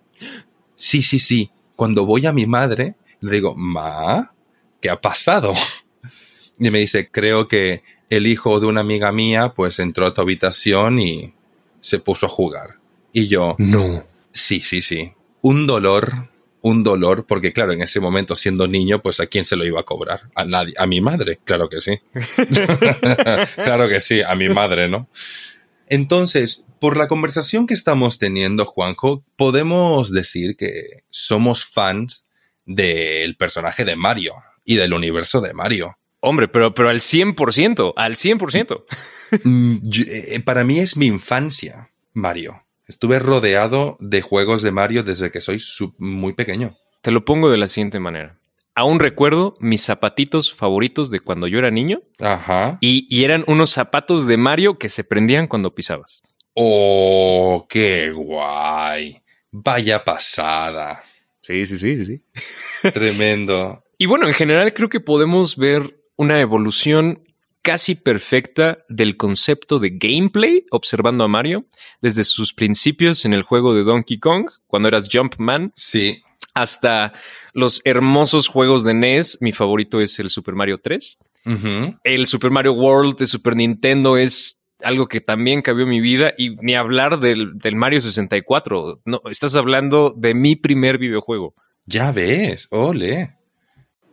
Sí, 0.75 1.01
sí, 1.01 1.17
sí. 1.17 1.49
Cuando 1.77 2.05
voy 2.05 2.25
a 2.25 2.33
mi 2.33 2.45
madre, 2.45 2.95
le 3.21 3.31
digo, 3.31 3.55
Ma, 3.55 4.33
¿qué 4.81 4.89
ha 4.89 4.99
pasado? 4.99 5.53
Y 6.59 6.69
me 6.71 6.79
dice, 6.79 7.09
creo 7.09 7.47
que 7.47 7.83
el 8.09 8.27
hijo 8.27 8.59
de 8.59 8.65
una 8.65 8.81
amiga 8.81 9.13
mía, 9.13 9.53
pues 9.55 9.79
entró 9.79 10.07
a 10.07 10.13
tu 10.13 10.19
habitación 10.19 10.99
y 10.99 11.33
se 11.79 11.99
puso 11.99 12.25
a 12.25 12.29
jugar. 12.29 12.79
Y 13.13 13.27
yo, 13.27 13.55
no. 13.59 14.03
Sí, 14.33 14.59
sí, 14.59 14.81
sí. 14.81 15.13
Un 15.41 15.67
dolor, 15.67 16.27
un 16.67 16.83
dolor, 16.83 17.25
porque 17.25 17.53
claro, 17.53 17.71
en 17.71 17.81
ese 17.81 18.01
momento 18.01 18.35
siendo 18.35 18.67
niño, 18.67 19.01
pues 19.01 19.21
a 19.21 19.27
quién 19.27 19.45
se 19.45 19.55
lo 19.55 19.65
iba 19.65 19.79
a 19.79 19.83
cobrar? 19.83 20.23
A 20.35 20.43
nadie, 20.43 20.73
a 20.77 20.85
mi 20.85 20.99
madre, 20.99 21.39
claro 21.45 21.69
que 21.69 21.79
sí. 21.79 21.97
claro 23.55 23.87
que 23.87 24.01
sí, 24.01 24.21
a 24.21 24.35
mi 24.35 24.49
madre, 24.49 24.89
¿no? 24.89 25.07
Entonces, 25.87 26.65
por 26.81 26.97
la 26.97 27.07
conversación 27.07 27.67
que 27.67 27.73
estamos 27.73 28.19
teniendo, 28.19 28.65
Juanjo, 28.65 29.23
podemos 29.37 30.11
decir 30.11 30.57
que 30.57 31.03
somos 31.09 31.65
fans 31.65 32.25
del 32.65 33.37
personaje 33.37 33.85
de 33.85 33.95
Mario 33.95 34.35
y 34.65 34.75
del 34.75 34.91
universo 34.91 35.39
de 35.39 35.53
Mario. 35.53 35.97
Hombre, 36.19 36.49
pero, 36.49 36.73
pero 36.73 36.89
al 36.89 36.99
100%, 36.99 37.93
al 37.95 38.15
100%. 38.15 38.83
Mm, 39.43 39.77
eh, 40.07 40.39
para 40.41 40.65
mí 40.65 40.79
es 40.79 40.97
mi 40.97 41.05
infancia, 41.05 41.91
Mario. 42.13 42.66
Estuve 42.87 43.19
rodeado 43.19 43.97
de 43.99 44.21
juegos 44.21 44.61
de 44.61 44.71
Mario 44.71 45.03
desde 45.03 45.29
que 45.29 45.41
soy 45.41 45.59
muy 45.97 46.33
pequeño. 46.33 46.77
Te 47.01 47.11
lo 47.11 47.25
pongo 47.25 47.49
de 47.49 47.57
la 47.57 47.67
siguiente 47.67 47.99
manera. 47.99 48.39
Aún 48.75 48.99
recuerdo 48.99 49.55
mis 49.59 49.83
zapatitos 49.83 50.53
favoritos 50.53 51.09
de 51.09 51.19
cuando 51.19 51.47
yo 51.47 51.59
era 51.59 51.69
niño. 51.69 52.01
Ajá. 52.19 52.77
Y, 52.79 53.23
eran 53.23 53.43
unos 53.47 53.71
zapatos 53.71 54.27
de 54.27 54.37
Mario 54.37 54.77
que 54.77 54.87
se 54.87 55.03
prendían 55.03 55.47
cuando 55.47 55.75
pisabas. 55.75 56.23
¡Oh, 56.53 57.65
qué 57.67 58.11
guay! 58.11 59.21
Vaya 59.51 60.05
pasada. 60.05 61.03
Sí, 61.41 61.65
sí, 61.65 61.77
sí, 61.77 62.05
sí. 62.05 62.21
Tremendo. 62.93 63.83
Y 63.99 64.05
bueno, 64.05 64.27
en 64.27 64.35
general 64.35 64.75
creo 64.75 64.89
que 64.89 64.99
podemos 64.99 65.57
ver 65.57 65.99
una 66.17 66.39
evolución 66.39 67.26
casi 67.67 67.95
perfecta 67.95 68.85
del 68.87 69.17
concepto 69.17 69.79
de 69.79 69.89
gameplay 69.89 70.65
observando 70.71 71.25
a 71.25 71.27
Mario 71.27 71.65
desde 72.01 72.23
sus 72.23 72.53
principios 72.53 73.25
en 73.25 73.33
el 73.33 73.41
juego 73.41 73.75
de 73.75 73.83
Donkey 73.83 74.19
Kong, 74.19 74.49
cuando 74.67 74.87
eras 74.87 75.09
Jumpman. 75.11 75.73
Sí. 75.75 76.23
Hasta 76.53 77.11
los 77.51 77.81
hermosos 77.83 78.47
juegos 78.47 78.85
de 78.85 78.93
NES. 78.93 79.39
Mi 79.41 79.51
favorito 79.51 79.99
es 79.99 80.17
el 80.17 80.29
Super 80.29 80.55
Mario 80.55 80.77
3. 80.77 81.17
El 82.05 82.25
Super 82.25 82.51
Mario 82.51 82.71
World 82.71 83.17
de 83.17 83.27
Super 83.27 83.57
Nintendo 83.57 84.15
es 84.15 84.61
algo 84.81 85.09
que 85.09 85.19
también 85.19 85.61
cambió 85.61 85.85
mi 85.85 85.99
vida 85.99 86.33
y 86.37 86.55
ni 86.61 86.73
hablar 86.73 87.19
del, 87.19 87.57
del 87.57 87.75
Mario 87.75 87.99
64. 87.99 89.01
No, 89.03 89.21
estás 89.29 89.55
hablando 89.55 90.13
de 90.15 90.33
mi 90.33 90.55
primer 90.55 90.97
videojuego. 90.97 91.53
Ya 91.85 92.13
ves, 92.13 92.69
ole. 92.71 93.35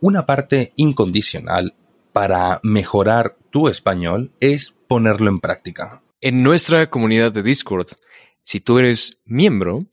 Una 0.01 0.25
parte 0.25 0.73
incondicional 0.75 1.73
para 2.15 2.61
mejorar 2.63 3.35
tu 3.55 3.69
español 3.69 4.33
es 4.41 4.73
ponerlo 4.89 5.29
en 5.29 5.39
práctica. 5.39 6.01
En 6.19 6.43
nuestra 6.43 6.89
comunidad 6.89 7.31
de 7.31 7.41
Discord, 7.41 7.87
si 8.43 8.59
tú 8.59 8.79
eres 8.79 9.21
miembro, 9.23 9.85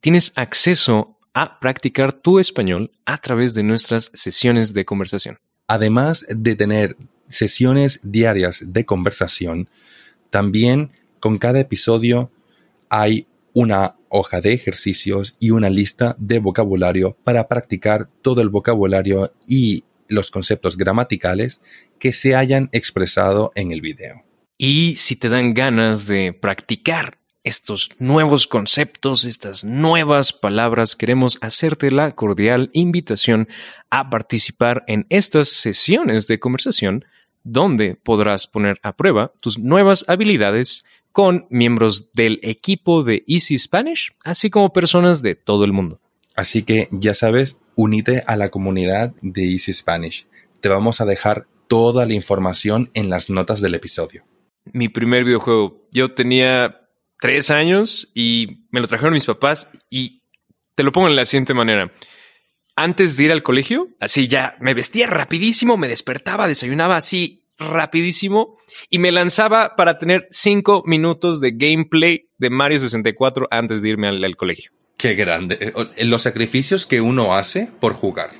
tienes 0.00 0.32
acceso 0.34 1.16
a 1.32 1.60
practicar 1.60 2.12
tu 2.12 2.40
español 2.40 2.90
a 3.04 3.18
través 3.18 3.54
de 3.54 3.62
nuestras 3.62 4.10
sesiones 4.14 4.74
de 4.74 4.84
conversación. 4.84 5.38
Además 5.68 6.26
de 6.28 6.56
tener 6.56 6.96
sesiones 7.28 8.00
diarias 8.02 8.64
de 8.66 8.84
conversación, 8.84 9.68
también 10.30 10.90
con 11.20 11.38
cada 11.38 11.60
episodio 11.60 12.32
hay 12.88 13.28
una 13.52 13.94
hoja 14.08 14.40
de 14.40 14.54
ejercicios 14.54 15.36
y 15.38 15.52
una 15.52 15.70
lista 15.70 16.16
de 16.18 16.40
vocabulario 16.40 17.16
para 17.22 17.46
practicar 17.46 18.08
todo 18.22 18.40
el 18.40 18.48
vocabulario 18.48 19.30
y 19.46 19.84
los 20.08 20.30
conceptos 20.30 20.76
gramaticales 20.76 21.60
que 21.98 22.12
se 22.12 22.34
hayan 22.36 22.68
expresado 22.72 23.52
en 23.54 23.72
el 23.72 23.80
video. 23.80 24.24
Y 24.58 24.96
si 24.96 25.16
te 25.16 25.28
dan 25.28 25.54
ganas 25.54 26.06
de 26.06 26.32
practicar 26.32 27.18
estos 27.42 27.90
nuevos 27.98 28.46
conceptos, 28.46 29.24
estas 29.24 29.64
nuevas 29.64 30.32
palabras, 30.32 30.96
queremos 30.96 31.38
hacerte 31.42 31.90
la 31.90 32.14
cordial 32.14 32.70
invitación 32.72 33.48
a 33.90 34.08
participar 34.08 34.82
en 34.86 35.06
estas 35.10 35.48
sesiones 35.48 36.26
de 36.26 36.40
conversación 36.40 37.04
donde 37.42 37.96
podrás 37.96 38.46
poner 38.46 38.80
a 38.82 38.96
prueba 38.96 39.32
tus 39.40 39.58
nuevas 39.58 40.06
habilidades 40.08 40.84
con 41.12 41.46
miembros 41.50 42.10
del 42.12 42.40
equipo 42.42 43.04
de 43.04 43.22
Easy 43.28 43.58
Spanish, 43.58 44.16
así 44.24 44.50
como 44.50 44.72
personas 44.72 45.22
de 45.22 45.34
todo 45.34 45.64
el 45.64 45.72
mundo. 45.72 46.00
Así 46.34 46.62
que 46.62 46.88
ya 46.90 47.14
sabes, 47.14 47.58
Unite 47.76 48.22
a 48.26 48.36
la 48.36 48.50
comunidad 48.50 49.14
de 49.22 49.50
Easy 49.50 49.72
Spanish. 49.72 50.26
Te 50.60 50.68
vamos 50.68 51.00
a 51.00 51.04
dejar 51.04 51.46
toda 51.68 52.06
la 52.06 52.14
información 52.14 52.90
en 52.94 53.10
las 53.10 53.30
notas 53.30 53.60
del 53.60 53.74
episodio. 53.74 54.24
Mi 54.72 54.88
primer 54.88 55.24
videojuego. 55.24 55.86
Yo 55.90 56.12
tenía 56.12 56.88
tres 57.20 57.50
años 57.50 58.10
y 58.14 58.66
me 58.70 58.80
lo 58.80 58.88
trajeron 58.88 59.14
mis 59.14 59.26
papás 59.26 59.70
y 59.90 60.22
te 60.74 60.82
lo 60.82 60.92
pongo 60.92 61.08
en 61.08 61.16
la 61.16 61.24
siguiente 61.24 61.54
manera. 61.54 61.90
Antes 62.76 63.16
de 63.16 63.24
ir 63.24 63.32
al 63.32 63.42
colegio, 63.42 63.88
así 64.00 64.26
ya 64.26 64.56
me 64.60 64.74
vestía 64.74 65.06
rapidísimo, 65.06 65.76
me 65.76 65.88
despertaba, 65.88 66.48
desayunaba 66.48 66.96
así 66.96 67.44
rapidísimo 67.56 68.56
y 68.90 68.98
me 68.98 69.12
lanzaba 69.12 69.76
para 69.76 69.98
tener 69.98 70.26
cinco 70.30 70.82
minutos 70.84 71.40
de 71.40 71.52
gameplay 71.52 72.28
de 72.38 72.50
Mario 72.50 72.80
64 72.80 73.46
antes 73.50 73.82
de 73.82 73.90
irme 73.90 74.08
al 74.08 74.36
colegio. 74.36 74.72
Qué 75.04 75.16
grande. 75.16 75.58
Eh, 75.60 76.04
los 76.06 76.22
sacrificios 76.22 76.86
que 76.86 77.02
uno 77.02 77.34
hace 77.34 77.68
por 77.78 77.92
jugar. 77.92 78.30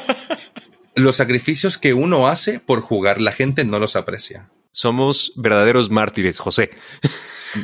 los 0.94 1.16
sacrificios 1.16 1.78
que 1.78 1.94
uno 1.94 2.28
hace 2.28 2.60
por 2.60 2.82
jugar, 2.82 3.18
la 3.18 3.32
gente 3.32 3.64
no 3.64 3.78
los 3.78 3.96
aprecia. 3.96 4.50
Somos 4.72 5.32
verdaderos 5.36 5.88
mártires, 5.88 6.38
José. 6.38 6.68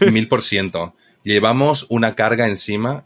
Mil 0.11 0.28
por 0.28 0.40
ciento. 0.40 0.96
Llevamos 1.25 1.85
una 1.90 2.14
carga 2.14 2.46
encima. 2.46 3.02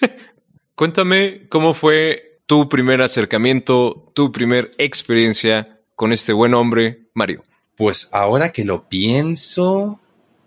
Cuéntame 0.74 1.46
cómo 1.48 1.72
fue 1.72 2.42
tu 2.44 2.68
primer 2.68 3.00
acercamiento, 3.00 4.12
tu 4.14 4.32
primer 4.32 4.72
experiencia 4.76 5.80
con 5.94 6.12
este 6.12 6.34
buen 6.34 6.52
hombre, 6.52 7.08
Mario? 7.14 7.42
Pues 7.74 8.10
ahora 8.12 8.52
que 8.52 8.66
lo 8.66 8.86
pienso, 8.86 9.98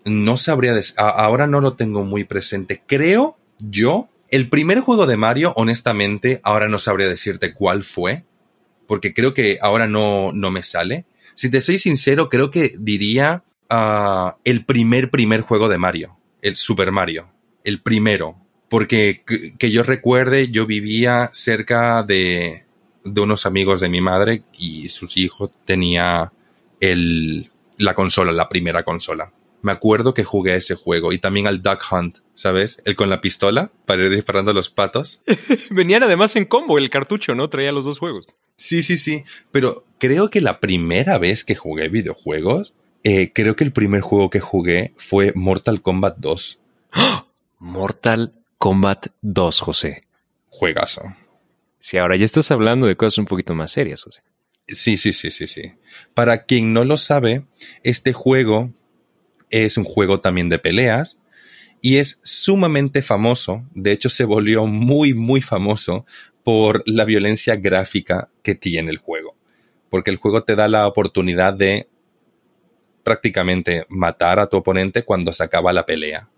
no 0.05 0.37
sabría, 0.37 0.79
ahora 0.95 1.47
no 1.47 1.59
lo 1.59 1.73
tengo 1.73 2.03
muy 2.03 2.23
presente. 2.23 2.83
Creo 2.85 3.38
yo, 3.59 4.09
el 4.29 4.49
primer 4.49 4.79
juego 4.81 5.05
de 5.05 5.17
Mario, 5.17 5.53
honestamente, 5.55 6.39
ahora 6.43 6.67
no 6.67 6.79
sabría 6.79 7.07
decirte 7.07 7.53
cuál 7.53 7.83
fue, 7.83 8.23
porque 8.87 9.13
creo 9.13 9.33
que 9.33 9.59
ahora 9.61 9.87
no, 9.87 10.31
no 10.31 10.51
me 10.51 10.63
sale. 10.63 11.05
Si 11.35 11.51
te 11.51 11.61
soy 11.61 11.77
sincero, 11.77 12.29
creo 12.29 12.51
que 12.51 12.73
diría 12.79 13.43
uh, 13.69 14.31
el 14.43 14.65
primer, 14.65 15.09
primer 15.09 15.41
juego 15.41 15.69
de 15.69 15.77
Mario, 15.77 16.17
el 16.41 16.55
Super 16.55 16.91
Mario, 16.91 17.29
el 17.63 17.81
primero. 17.81 18.37
Porque 18.69 19.23
que 19.57 19.71
yo 19.71 19.81
recuerde, 19.81 20.49
yo 20.49 20.67
vivía 20.67 21.31
cerca 21.33 22.03
de, 22.03 22.65
de 23.03 23.21
unos 23.21 23.45
amigos 23.45 23.81
de 23.81 23.89
mi 23.89 24.01
madre 24.01 24.43
y 24.57 24.89
sus 24.89 25.17
hijos 25.17 25.51
tenía 25.65 26.31
el, 26.79 27.49
la 27.77 27.95
consola, 27.95 28.31
la 28.31 28.49
primera 28.49 28.83
consola. 28.83 29.31
Me 29.61 29.71
acuerdo 29.71 30.13
que 30.13 30.23
jugué 30.23 30.55
ese 30.55 30.75
juego 30.75 31.11
y 31.11 31.19
también 31.19 31.47
al 31.47 31.61
Duck 31.61 31.83
Hunt, 31.91 32.19
¿sabes? 32.33 32.81
El 32.85 32.95
con 32.95 33.09
la 33.09 33.21
pistola 33.21 33.71
para 33.85 34.03
ir 34.05 34.11
disparando 34.11 34.51
a 34.51 34.53
los 34.53 34.69
patos. 34.69 35.21
Venían 35.69 36.03
además 36.03 36.35
en 36.35 36.45
combo 36.45 36.77
el 36.77 36.89
cartucho, 36.89 37.35
¿no? 37.35 37.49
Traía 37.49 37.71
los 37.71 37.85
dos 37.85 37.99
juegos. 37.99 38.27
Sí, 38.55 38.83
sí, 38.83 38.97
sí. 38.97 39.23
Pero 39.51 39.85
creo 39.97 40.29
que 40.29 40.41
la 40.41 40.59
primera 40.59 41.17
vez 41.17 41.43
que 41.43 41.55
jugué 41.55 41.89
videojuegos, 41.89 42.73
eh, 43.03 43.31
creo 43.33 43.55
que 43.55 43.63
el 43.63 43.73
primer 43.73 44.01
juego 44.01 44.29
que 44.29 44.39
jugué 44.39 44.93
fue 44.97 45.33
Mortal 45.35 45.81
Kombat 45.81 46.17
2. 46.17 46.59
Mortal 47.59 48.33
Kombat 48.57 49.07
2, 49.21 49.59
José. 49.61 50.03
Juegazo. 50.49 51.03
Sí, 51.79 51.97
ahora 51.97 52.15
ya 52.17 52.25
estás 52.25 52.51
hablando 52.51 52.87
de 52.87 52.97
cosas 52.97 53.17
un 53.17 53.25
poquito 53.25 53.55
más 53.55 53.71
serias, 53.71 54.03
José. 54.03 54.21
Sí, 54.67 54.97
sí, 54.97 55.13
sí, 55.13 55.31
sí, 55.31 55.47
sí. 55.47 55.73
Para 56.13 56.43
quien 56.43 56.73
no 56.73 56.83
lo 56.83 56.97
sabe, 56.97 57.45
este 57.83 58.13
juego 58.13 58.71
es 59.49 59.77
un 59.77 59.83
juego 59.83 60.19
también 60.19 60.49
de 60.49 60.59
peleas 60.59 61.17
y 61.81 61.97
es 61.97 62.19
sumamente 62.23 63.01
famoso. 63.01 63.63
De 63.73 63.91
hecho, 63.91 64.09
se 64.09 64.25
volvió 64.25 64.65
muy, 64.65 65.13
muy 65.13 65.41
famoso 65.41 66.05
por 66.43 66.83
la 66.85 67.05
violencia 67.05 67.55
gráfica 67.55 68.29
que 68.43 68.55
tiene 68.55 68.91
el 68.91 68.97
juego. 68.97 69.35
Porque 69.89 70.11
el 70.11 70.17
juego 70.17 70.43
te 70.43 70.55
da 70.55 70.67
la 70.67 70.87
oportunidad 70.87 71.53
de 71.53 71.87
prácticamente 73.03 73.85
matar 73.89 74.39
a 74.39 74.47
tu 74.47 74.57
oponente 74.57 75.03
cuando 75.03 75.33
se 75.33 75.43
acaba 75.43 75.73
la 75.73 75.85
pelea. 75.85 76.29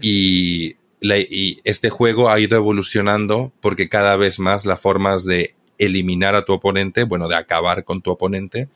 Y, 0.00 0.76
y 1.00 1.60
este 1.64 1.90
juego 1.90 2.30
ha 2.30 2.38
ido 2.40 2.56
evolucionando 2.56 3.52
porque 3.60 3.88
cada 3.88 4.16
vez 4.16 4.38
más 4.38 4.66
las 4.66 4.80
formas 4.80 5.24
de 5.24 5.54
eliminar 5.78 6.34
a 6.34 6.44
tu 6.44 6.52
oponente, 6.52 7.04
bueno, 7.04 7.28
de 7.28 7.36
acabar 7.36 7.84
con 7.84 8.02
tu 8.02 8.10
oponente, 8.10 8.68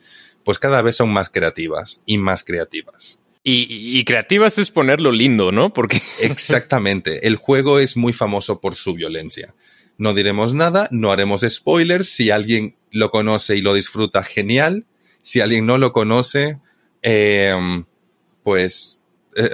pues 0.43 0.59
cada 0.59 0.81
vez 0.81 0.95
son 0.95 1.11
más 1.11 1.29
creativas 1.29 2.01
y 2.05 2.17
más 2.17 2.43
creativas. 2.43 3.22
Y, 3.45 4.05
creativas 4.05 4.57
es 4.57 4.71
ponerlo 4.71 5.11
lindo, 5.11 5.51
¿no? 5.51 5.73
Porque. 5.73 6.01
Exactamente. 6.21 7.27
El 7.27 7.35
juego 7.35 7.79
es 7.79 7.97
muy 7.97 8.13
famoso 8.13 8.61
por 8.61 8.75
su 8.75 8.93
violencia. 8.93 9.53
No 9.97 10.13
diremos 10.13 10.53
nada, 10.53 10.87
no 10.91 11.11
haremos 11.11 11.45
spoilers. 11.47 12.07
Si 12.07 12.31
alguien 12.31 12.77
lo 12.91 13.11
conoce 13.11 13.57
y 13.57 13.61
lo 13.61 13.73
disfruta, 13.73 14.23
genial. 14.23 14.85
Si 15.21 15.41
alguien 15.41 15.65
no 15.65 15.77
lo 15.77 15.91
conoce, 15.91 16.59
em, 17.01 17.83
pues 18.43 18.97
eh, 19.35 19.49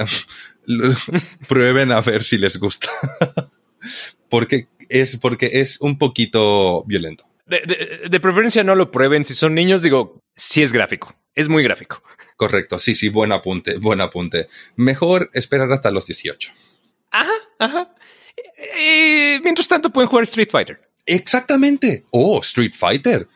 prueben 1.48 1.92
a 1.92 2.02
ver 2.02 2.24
si 2.24 2.38
les 2.38 2.58
gusta. 2.58 2.90
porque 4.30 4.68
es 4.88 5.18
porque 5.18 5.50
es 5.54 5.82
un 5.82 5.98
poquito 5.98 6.84
violento. 6.86 7.26
de, 7.48 8.20
preferencia 8.20 8.64
no 8.64 8.76
lo 8.76 8.92
prueben. 8.92 9.26
Si 9.26 9.34
son 9.34 9.56
niños, 9.56 9.82
digo, 9.82 10.22
sí 10.36 10.62
es 10.62 10.74
gráfico. 10.74 11.16
Es 11.34 11.50
muy 11.50 11.64
gráfico. 11.64 12.04
Correcto, 12.40 12.80
sí, 12.80 12.96
sí, 12.96 13.10
buen 13.10 13.34
apunte, 13.34 13.80
buen 13.80 14.00
apunte. 14.00 14.48
Mejor 14.78 15.30
esperar 15.34 15.70
hasta 15.74 15.92
los 15.92 16.06
18. 16.06 16.54
Ajá, 17.12 17.34
ajá. 17.60 17.94
Eh, 18.78 19.42
mientras 19.44 19.68
tanto 19.68 19.90
pueden 19.90 20.08
jugar 20.08 20.24
Street 20.24 20.48
Fighter. 20.50 20.80
Exactamente. 21.06 22.06
Oh, 22.12 22.40
Street 22.42 22.72
Fighter. 22.74 23.28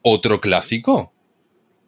Otro 0.00 0.40
clásico. 0.40 1.12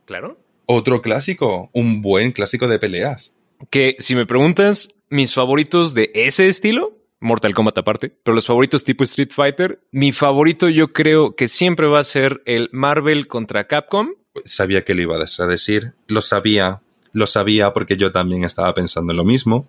Claro. 0.04 0.36
Otro 0.66 1.00
clásico. 1.00 1.70
Un 1.74 2.02
buen 2.02 2.32
clásico 2.32 2.66
de 2.66 2.80
peleas. 2.80 3.30
Que 3.70 3.94
si 4.00 4.16
me 4.16 4.26
preguntas 4.26 4.88
mis 5.10 5.32
favoritos 5.32 5.94
de 5.94 6.10
ese 6.12 6.48
estilo, 6.48 6.98
Mortal 7.20 7.54
Kombat 7.54 7.78
aparte, 7.78 8.10
pero 8.24 8.34
los 8.34 8.48
favoritos 8.48 8.82
tipo 8.82 9.04
Street 9.04 9.30
Fighter, 9.30 9.80
mi 9.92 10.10
favorito 10.10 10.68
yo 10.68 10.92
creo 10.92 11.36
que 11.36 11.46
siempre 11.46 11.86
va 11.86 12.00
a 12.00 12.04
ser 12.04 12.42
el 12.46 12.68
Marvel 12.72 13.28
contra 13.28 13.68
Capcom 13.68 14.14
sabía 14.44 14.84
que 14.84 14.94
lo 14.94 15.02
ibas 15.02 15.40
a 15.40 15.46
decir, 15.46 15.94
lo 16.08 16.22
sabía, 16.22 16.82
lo 17.12 17.26
sabía 17.26 17.72
porque 17.72 17.96
yo 17.96 18.12
también 18.12 18.44
estaba 18.44 18.74
pensando 18.74 19.12
en 19.12 19.16
lo 19.16 19.24
mismo, 19.24 19.68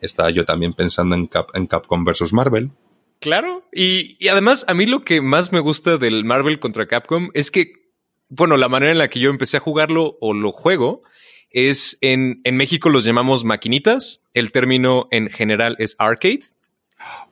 estaba 0.00 0.30
yo 0.30 0.44
también 0.44 0.72
pensando 0.74 1.14
en, 1.14 1.30
en 1.54 1.66
Capcom 1.66 2.04
versus 2.04 2.32
Marvel. 2.32 2.70
Claro, 3.20 3.64
y, 3.72 4.18
además 4.28 4.64
a 4.66 4.74
mí 4.74 4.84
lo 4.86 5.02
que 5.02 5.20
más 5.20 5.52
me 5.52 5.60
gusta 5.60 5.96
del 5.96 6.24
Marvel 6.24 6.58
contra 6.58 6.88
Capcom 6.88 7.30
es 7.34 7.52
que, 7.52 7.72
bueno, 8.28 8.56
la 8.56 8.68
manera 8.68 8.90
en 8.90 8.98
la 8.98 9.08
que 9.08 9.20
yo 9.20 9.30
empecé 9.30 9.58
a 9.58 9.60
jugarlo 9.60 10.18
o 10.20 10.34
lo 10.34 10.50
juego 10.50 11.02
es 11.50 11.98
en, 12.00 12.40
en 12.44 12.56
México 12.56 12.88
los 12.88 13.04
llamamos 13.04 13.44
maquinitas, 13.44 14.22
el 14.34 14.50
término 14.50 15.06
en 15.12 15.28
general 15.28 15.76
es 15.78 15.94
arcade. 15.98 16.40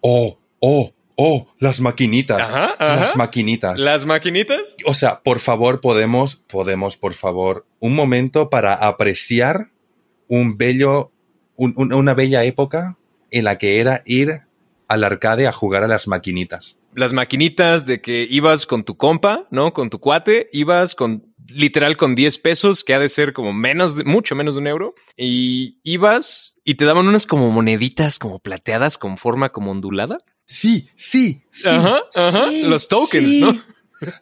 Oh, 0.00 0.38
oh, 0.60 0.92
oh, 1.22 1.46
las 1.58 1.82
maquinitas. 1.82 2.50
Las 2.78 3.14
maquinitas. 3.14 3.78
Las 3.78 4.06
maquinitas. 4.06 4.74
O 4.86 4.94
sea, 4.94 5.20
por 5.20 5.38
favor, 5.38 5.82
podemos, 5.82 6.36
podemos, 6.36 6.96
por 6.96 7.12
favor, 7.12 7.66
un 7.78 7.94
momento 7.94 8.48
para 8.48 8.74
apreciar 8.74 9.70
un 10.28 10.56
bello, 10.56 11.12
una 11.56 12.14
bella 12.14 12.44
época 12.44 12.96
en 13.30 13.44
la 13.44 13.58
que 13.58 13.80
era 13.80 14.02
ir 14.06 14.46
al 14.88 15.04
arcade 15.04 15.46
a 15.46 15.52
jugar 15.52 15.84
a 15.84 15.88
las 15.88 16.08
maquinitas. 16.08 16.80
Las 16.94 17.12
maquinitas 17.12 17.84
de 17.84 18.00
que 18.00 18.26
ibas 18.28 18.64
con 18.64 18.82
tu 18.82 18.96
compa, 18.96 19.46
¿no? 19.50 19.74
Con 19.74 19.90
tu 19.90 20.00
cuate, 20.00 20.48
ibas 20.52 20.94
con 20.94 21.30
literal 21.48 21.96
con 21.96 22.14
10 22.14 22.38
pesos, 22.38 22.82
que 22.82 22.94
ha 22.94 22.98
de 22.98 23.08
ser 23.08 23.32
como 23.32 23.52
menos, 23.52 24.04
mucho 24.04 24.34
menos 24.34 24.54
de 24.54 24.60
un 24.60 24.66
euro, 24.68 24.94
y 25.16 25.78
ibas 25.82 26.56
y 26.64 26.76
te 26.76 26.84
daban 26.84 27.08
unas 27.08 27.26
como 27.26 27.50
moneditas 27.50 28.18
como 28.18 28.38
plateadas 28.38 28.98
con 28.98 29.18
forma 29.18 29.50
como 29.50 29.70
ondulada 29.70 30.18
sí, 30.50 30.88
sí, 30.96 31.42
sí. 31.50 31.68
Ajá, 31.68 32.02
ajá. 32.14 32.50
los 32.64 32.88
tokens, 32.88 33.38
¿no? 33.38 33.62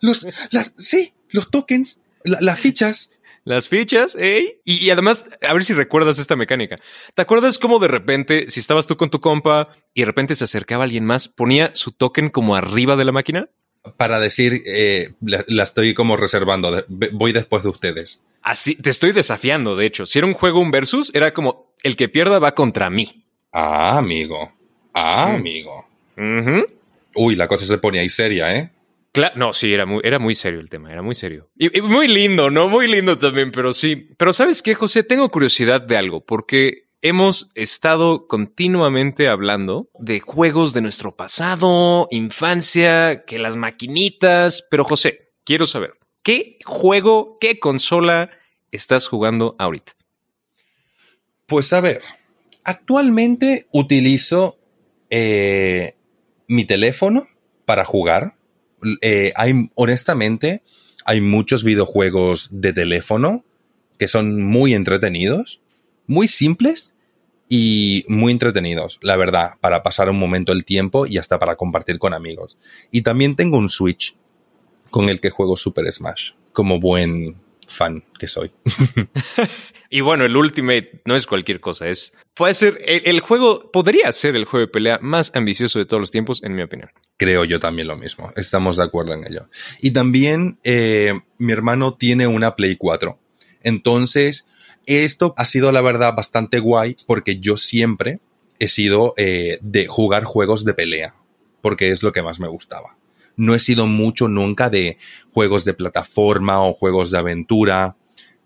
Los, 0.01 0.27
las, 0.51 0.73
sí, 0.77 1.13
los 1.31 1.51
tokens, 1.51 1.99
las 2.25 2.61
fichas. 2.61 3.11
Las 3.45 3.69
fichas, 3.69 4.15
¿eh? 4.21 4.61
Y, 4.65 4.91
además, 4.91 5.25
a 5.41 5.55
ver 5.55 5.65
si 5.65 5.73
recuerdas 5.73 6.19
esta 6.19 6.37
mecánica. 6.37 6.77
¿Te 7.15 7.23
acuerdas 7.23 7.59
cómo 7.59 7.79
de 7.79 7.89
repente, 7.89 8.51
si 8.51 8.61
estabas 8.61 8.87
tú 8.87 8.99
con 8.99 9.09
tu 9.09 9.21
compa 9.21 9.71
y 9.95 10.03
de 10.03 10.07
repente 10.07 10.35
se 10.35 10.45
acercaba 10.45 10.85
alguien 10.85 11.07
más, 11.07 11.29
ponía 11.29 11.71
su 11.75 11.93
token 11.93 12.29
como 12.29 12.57
arriba 12.57 12.97
de 12.97 13.07
la 13.07 13.13
máquina? 13.13 13.49
Para 13.97 14.21
decir, 14.21 14.63
eh, 14.67 15.15
la, 15.23 15.63
estoy 15.63 15.95
como 15.95 16.19
reservando, 16.19 16.85
voy 16.89 17.33
después 17.33 17.63
de 17.63 17.71
ustedes. 17.71 18.21
Así, 18.43 18.75
te 18.75 18.91
estoy 18.91 19.13
desafiando, 19.13 19.77
de 19.77 19.87
hecho. 19.87 20.05
Si 20.05 20.19
era 20.19 20.27
un 20.27 20.35
juego, 20.35 20.61
un 20.61 20.71
versus, 20.71 21.11
era 21.15 21.33
como 21.33 21.73
el 21.83 21.97
que 21.97 22.11
pierda 22.11 22.39
va 22.39 22.55
contra 22.55 22.91
mí. 22.91 23.25
Ah, 23.53 23.97
amigo. 23.97 24.53
Ah, 24.93 25.29
mm. 25.31 25.37
amigo. 25.37 25.88
Uy, 27.15 27.37
la 27.37 27.49
cosa 27.49 27.65
se 27.67 27.79
ponía 27.79 28.01
ahí 28.01 28.09
seria, 28.09 28.55
¿eh? 28.55 28.73
no, 29.35 29.53
sí, 29.53 29.73
era 29.73 29.87
muy, 29.87 30.01
era 30.05 30.19
muy 30.19 30.35
serio 30.35 30.61
el 30.61 30.69
tema, 30.69 30.93
era 30.93 31.03
muy 31.03 31.15
serio. 31.15 31.51
Y, 31.57 31.81
muy 31.81 32.09
lindo, 32.09 32.51
¿no? 32.51 32.69
Muy 32.69 32.87
lindo 32.87 33.19
también, 33.19 33.51
pero 33.51 33.73
sí. 33.73 34.09
Pero 34.17 34.33
¿sabes 34.33 34.63
qué, 34.63 34.75
José? 34.75 35.03
Tengo 35.03 35.29
curiosidad 35.31 35.81
de 35.81 35.97
algo, 35.97 36.25
porque 36.25 36.89
hemos 37.03 37.51
estado 37.55 38.27
continuamente 38.27 39.29
hablando 39.29 39.89
de 39.99 40.21
juegos 40.21 40.73
de 40.73 40.83
nuestro 40.83 41.17
pasado, 41.17 42.09
infancia, 42.11 43.25
que 43.25 43.39
las 43.39 43.57
maquinitas, 43.57 44.67
pero 44.71 44.85
José, 44.85 45.31
quiero 45.45 45.67
saber, 45.67 45.95
¿qué 46.23 46.59
juego, 46.65 47.39
qué 47.41 47.59
consola 47.59 48.31
estás 48.73 49.07
jugando 49.07 49.57
ahorita? 49.59 49.93
Pues 51.47 51.73
a 51.73 51.81
ver, 51.81 52.03
actualmente 52.65 53.69
utilizo 53.73 54.59
eh, 55.09 55.95
mi 56.49 56.65
teléfono 56.65 57.29
para 57.65 57.85
jugar. 57.85 58.35
Eh, 59.03 59.33
hay, 59.37 59.71
honestamente, 59.75 60.63
hay 61.05 61.21
muchos 61.21 61.63
videojuegos 61.63 62.49
de 62.51 62.73
teléfono 62.73 63.45
que 63.99 64.09
son 64.09 64.43
muy 64.43 64.75
entretenidos, 64.75 65.61
muy 66.07 66.29
simples 66.29 66.95
y 67.49 68.05
muy 68.09 68.33
entretenidos, 68.33 68.99
la 69.03 69.17
verdad, 69.17 69.53
para 69.61 69.83
pasar 69.83 70.11
un 70.11 70.19
momento 70.19 70.53
el 70.53 70.65
tiempo 70.65 71.07
y 71.07 71.19
hasta 71.19 71.39
para 71.39 71.57
compartir 71.57 71.99
con 71.99 72.15
amigos. 72.15 72.59
Y 72.91 73.03
también 73.03 73.37
tengo 73.37 73.59
un 73.59 73.69
Switch 73.69 74.17
con 74.91 75.09
el 75.09 75.21
que 75.21 75.31
juego 75.31 75.57
Super 75.57 75.91
Smash, 75.93 76.33
como 76.53 76.79
buen, 76.79 77.37
fan 77.69 78.05
que 78.19 78.27
soy. 78.27 78.51
y 79.91 80.01
bueno, 80.01 80.25
el 80.25 80.37
Ultimate 80.37 81.03
no 81.05 81.15
es 81.15 81.27
cualquier 81.27 81.61
cosa, 81.61 81.89
es 81.89 82.15
puede 82.35 82.55
ser 82.55 82.81
el, 82.85 83.21
juego 83.21 83.71
podría 83.71 84.11
ser 84.13 84.37
el 84.37 84.45
juego 84.45 84.67
de 84.67 84.73
pelea 84.73 84.99
más 85.03 85.33
ambicioso 85.35 85.79
de 85.79 85.85
todos 85.85 86.01
los 86.01 86.11
tiempos, 86.11 86.43
en 86.43 86.55
mi 86.55 86.63
opinión. 86.63 86.91
Creo 87.17 87.45
yo 87.45 87.59
también 87.59 87.89
lo 87.89 87.97
mismo. 87.97 88.33
Estamos 88.37 88.77
de 88.77 88.85
acuerdo 88.85 89.15
en 89.15 89.27
ello. 89.27 89.49
Y 89.81 89.91
también 89.91 90.59
eh, 90.63 91.19
mi 91.39 91.53
hermano 91.53 91.95
tiene 91.95 92.27
una 92.27 92.55
Play 92.55 92.77
4. 92.77 93.19
Entonces, 93.63 94.47
esto 94.87 95.35
ha 95.37 95.45
sido 95.45 95.73
la 95.73 95.81
verdad 95.81 96.15
bastante 96.15 96.61
guay 96.61 96.97
porque 97.07 97.41
yo 97.41 97.57
siempre 97.57 98.21
he 98.59 98.69
sido 98.69 99.15
eh, 99.17 99.59
de 99.61 99.87
jugar 99.87 100.25
juegos 100.25 100.65
de 100.65 100.75
pelea, 100.75 101.15
porque 101.61 101.91
es 101.91 102.03
lo 102.03 102.13
que 102.13 102.23
más 102.23 102.41
me 102.41 102.49
gustaba. 102.49 102.97
No 103.39 103.55
he 103.55 103.59
sido 103.59 103.87
mucho 103.87 104.29
nunca 104.29 104.69
de 104.69 104.99
juegos 105.33 105.65
de 105.65 105.73
plataforma 105.73 106.63
o 106.63 106.75
juegos 106.75 107.11
de 107.11 107.19
aventura. 107.19 107.97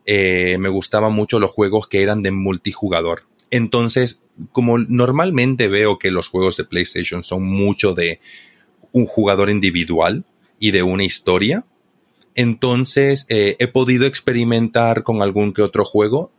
Eh, 0.06 0.56
me 0.60 0.68
gustaban 0.68 1.12
mucho 1.12 1.40
los 1.40 1.50
juegos 1.50 1.88
que 1.88 2.02
eran 2.02 2.22
de 2.22 2.30
multijugador. 2.30 3.24
Entonces, 3.50 4.20
como 4.52 4.78
normalmente 4.78 5.68
veo 5.68 5.98
que 5.98 6.10
los 6.10 6.28
juegos 6.28 6.56
de 6.56 6.64
PlayStation 6.64 7.24
son 7.24 7.44
mucho 7.44 7.94
de 7.94 8.20
un 8.92 9.06
jugador 9.06 9.50
individual 9.50 10.24
y 10.58 10.70
de 10.70 10.82
una 10.82 11.04
historia, 11.04 11.64
entonces 12.34 13.26
eh, 13.28 13.56
he 13.58 13.68
podido 13.68 14.06
experimentar 14.06 15.02
con 15.02 15.22
algún 15.22 15.52
que 15.52 15.62
otro 15.62 15.84
juego 15.84 16.30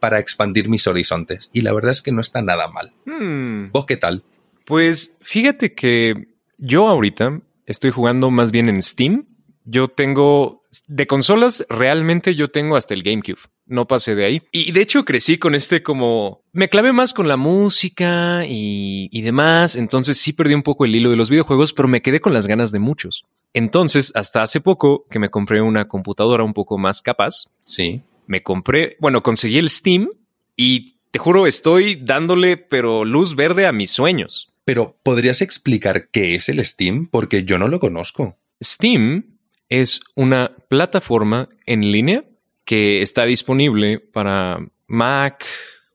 para 0.00 0.18
expandir 0.18 0.68
mis 0.68 0.86
horizontes. 0.86 1.50
Y 1.52 1.62
la 1.62 1.72
verdad 1.72 1.90
es 1.90 2.02
que 2.02 2.12
no 2.12 2.20
está 2.20 2.42
nada 2.42 2.68
mal. 2.68 2.92
Hmm. 3.06 3.70
¿Vos 3.72 3.86
qué 3.86 3.96
tal? 3.96 4.22
Pues 4.64 5.16
fíjate 5.20 5.74
que 5.74 6.28
yo 6.58 6.88
ahorita 6.88 7.40
estoy 7.66 7.90
jugando 7.90 8.30
más 8.30 8.52
bien 8.52 8.68
en 8.68 8.82
Steam. 8.82 9.26
Yo 9.64 9.88
tengo 9.88 10.62
de 10.86 11.06
consolas, 11.06 11.64
realmente 11.68 12.34
yo 12.34 12.48
tengo 12.48 12.76
hasta 12.76 12.94
el 12.94 13.02
GameCube. 13.02 13.38
No 13.66 13.86
pasé 13.86 14.14
de 14.14 14.26
ahí. 14.26 14.42
Y 14.52 14.72
de 14.72 14.82
hecho 14.82 15.04
crecí 15.04 15.38
con 15.38 15.54
este 15.54 15.82
como... 15.82 16.42
Me 16.52 16.68
clavé 16.68 16.92
más 16.92 17.14
con 17.14 17.28
la 17.28 17.38
música 17.38 18.44
y, 18.46 19.08
y 19.10 19.22
demás. 19.22 19.74
Entonces 19.76 20.18
sí 20.18 20.34
perdí 20.34 20.54
un 20.54 20.62
poco 20.62 20.84
el 20.84 20.94
hilo 20.94 21.10
de 21.10 21.16
los 21.16 21.30
videojuegos, 21.30 21.72
pero 21.72 21.88
me 21.88 22.02
quedé 22.02 22.20
con 22.20 22.34
las 22.34 22.46
ganas 22.46 22.72
de 22.72 22.78
muchos. 22.78 23.24
Entonces, 23.54 24.12
hasta 24.16 24.42
hace 24.42 24.60
poco 24.60 25.06
que 25.08 25.18
me 25.18 25.30
compré 25.30 25.62
una 25.62 25.86
computadora 25.86 26.44
un 26.44 26.52
poco 26.52 26.76
más 26.76 27.00
capaz. 27.00 27.46
Sí 27.64 28.02
me 28.26 28.42
compré, 28.42 28.96
bueno, 29.00 29.22
conseguí 29.22 29.58
el 29.58 29.70
Steam 29.70 30.08
y 30.56 30.96
te 31.10 31.18
juro, 31.18 31.46
estoy 31.46 31.96
dándole, 31.96 32.56
pero 32.56 33.04
luz 33.04 33.36
verde 33.36 33.66
a 33.66 33.72
mis 33.72 33.90
sueños. 33.90 34.52
Pero, 34.64 34.98
¿podrías 35.02 35.42
explicar 35.42 36.08
qué 36.08 36.34
es 36.34 36.48
el 36.48 36.64
Steam? 36.64 37.06
Porque 37.06 37.44
yo 37.44 37.58
no 37.58 37.68
lo 37.68 37.80
conozco. 37.80 38.38
Steam 38.62 39.38
es 39.68 40.00
una 40.14 40.56
plataforma 40.68 41.48
en 41.66 41.92
línea 41.92 42.24
que 42.64 43.02
está 43.02 43.24
disponible 43.26 43.98
para 43.98 44.58
Mac, 44.86 45.44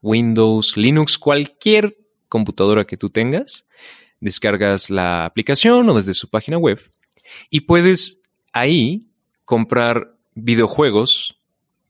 Windows, 0.01 0.77
Linux, 0.77 1.17
cualquier 1.17 1.97
computadora 2.27 2.85
que 2.85 2.97
tú 2.97 3.09
tengas. 3.09 3.65
Descargas 4.19 4.89
la 4.89 5.25
aplicación 5.25 5.89
o 5.89 5.95
desde 5.95 6.13
su 6.13 6.29
página 6.29 6.57
web 6.57 6.79
y 7.49 7.61
puedes 7.61 8.21
ahí 8.53 9.07
comprar 9.45 10.15
videojuegos 10.35 11.39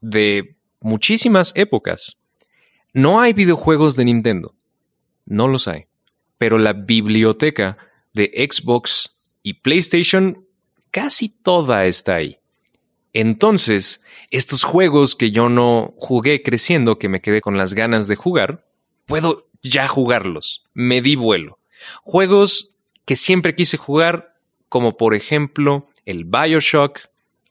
de 0.01 0.55
muchísimas 0.79 1.51
épocas. 1.55 2.17
No 2.93 3.19
hay 3.19 3.33
videojuegos 3.33 3.95
de 3.95 4.05
Nintendo, 4.05 4.55
no 5.25 5.47
los 5.47 5.67
hay, 5.67 5.85
pero 6.39 6.57
la 6.57 6.73
biblioteca 6.73 7.77
de 8.13 8.31
Xbox 8.49 9.15
y 9.43 9.53
PlayStation 9.55 10.47
casi 10.89 11.29
toda 11.29 11.85
está 11.85 12.15
ahí. 12.15 12.39
Entonces, 13.13 14.01
estos 14.31 14.63
juegos 14.63 15.15
que 15.15 15.29
yo 15.29 15.49
no 15.49 15.93
jugué 15.97 16.41
creciendo, 16.41 16.97
que 16.97 17.09
me 17.09 17.21
quedé 17.21 17.41
con 17.41 17.57
las 17.57 17.75
ganas 17.75 18.07
de 18.07 18.15
jugar, 18.15 18.65
puedo 19.05 19.47
ya 19.61 19.87
jugarlos. 19.87 20.63
Me 20.73 21.01
di 21.01 21.15
vuelo. 21.15 21.59
Juegos 22.03 22.75
que 23.05 23.15
siempre 23.15 23.55
quise 23.55 23.77
jugar, 23.77 24.35
como 24.69 24.97
por 24.97 25.15
ejemplo 25.15 25.89
el 26.05 26.25
Bioshock, 26.25 26.99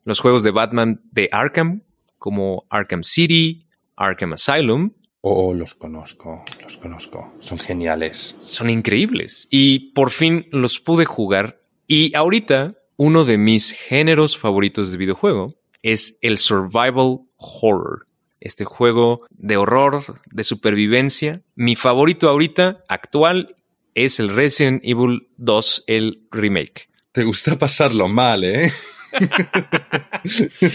los 0.04 0.20
juegos 0.20 0.42
de 0.42 0.50
Batman 0.50 1.00
de 1.10 1.28
Arkham, 1.32 1.82
como 2.18 2.64
Arkham 2.70 3.02
City, 3.02 3.66
Arkham 3.96 4.32
Asylum. 4.32 4.92
Oh, 5.20 5.52
los 5.52 5.74
conozco, 5.74 6.44
los 6.62 6.76
conozco. 6.76 7.32
Son 7.40 7.58
geniales. 7.58 8.34
Son 8.36 8.70
increíbles. 8.70 9.48
Y 9.50 9.92
por 9.92 10.10
fin 10.10 10.46
los 10.52 10.78
pude 10.78 11.04
jugar. 11.04 11.60
Y 11.86 12.14
ahorita, 12.14 12.76
uno 12.96 13.24
de 13.24 13.38
mis 13.38 13.72
géneros 13.72 14.38
favoritos 14.38 14.92
de 14.92 14.98
videojuego 14.98 15.56
es 15.82 16.18
el 16.22 16.38
survival 16.38 17.20
horror. 17.36 18.06
Este 18.40 18.64
juego 18.64 19.26
de 19.30 19.56
horror, 19.56 20.04
de 20.30 20.44
supervivencia. 20.44 21.42
Mi 21.56 21.74
favorito 21.74 22.28
ahorita, 22.28 22.84
actual, 22.88 23.56
es 23.94 24.20
el 24.20 24.28
Resident 24.28 24.80
Evil 24.84 25.28
2, 25.38 25.84
el 25.88 26.28
remake. 26.30 26.88
Te 27.10 27.24
gusta 27.24 27.58
pasarlo 27.58 28.06
mal, 28.06 28.44
¿eh? 28.44 28.72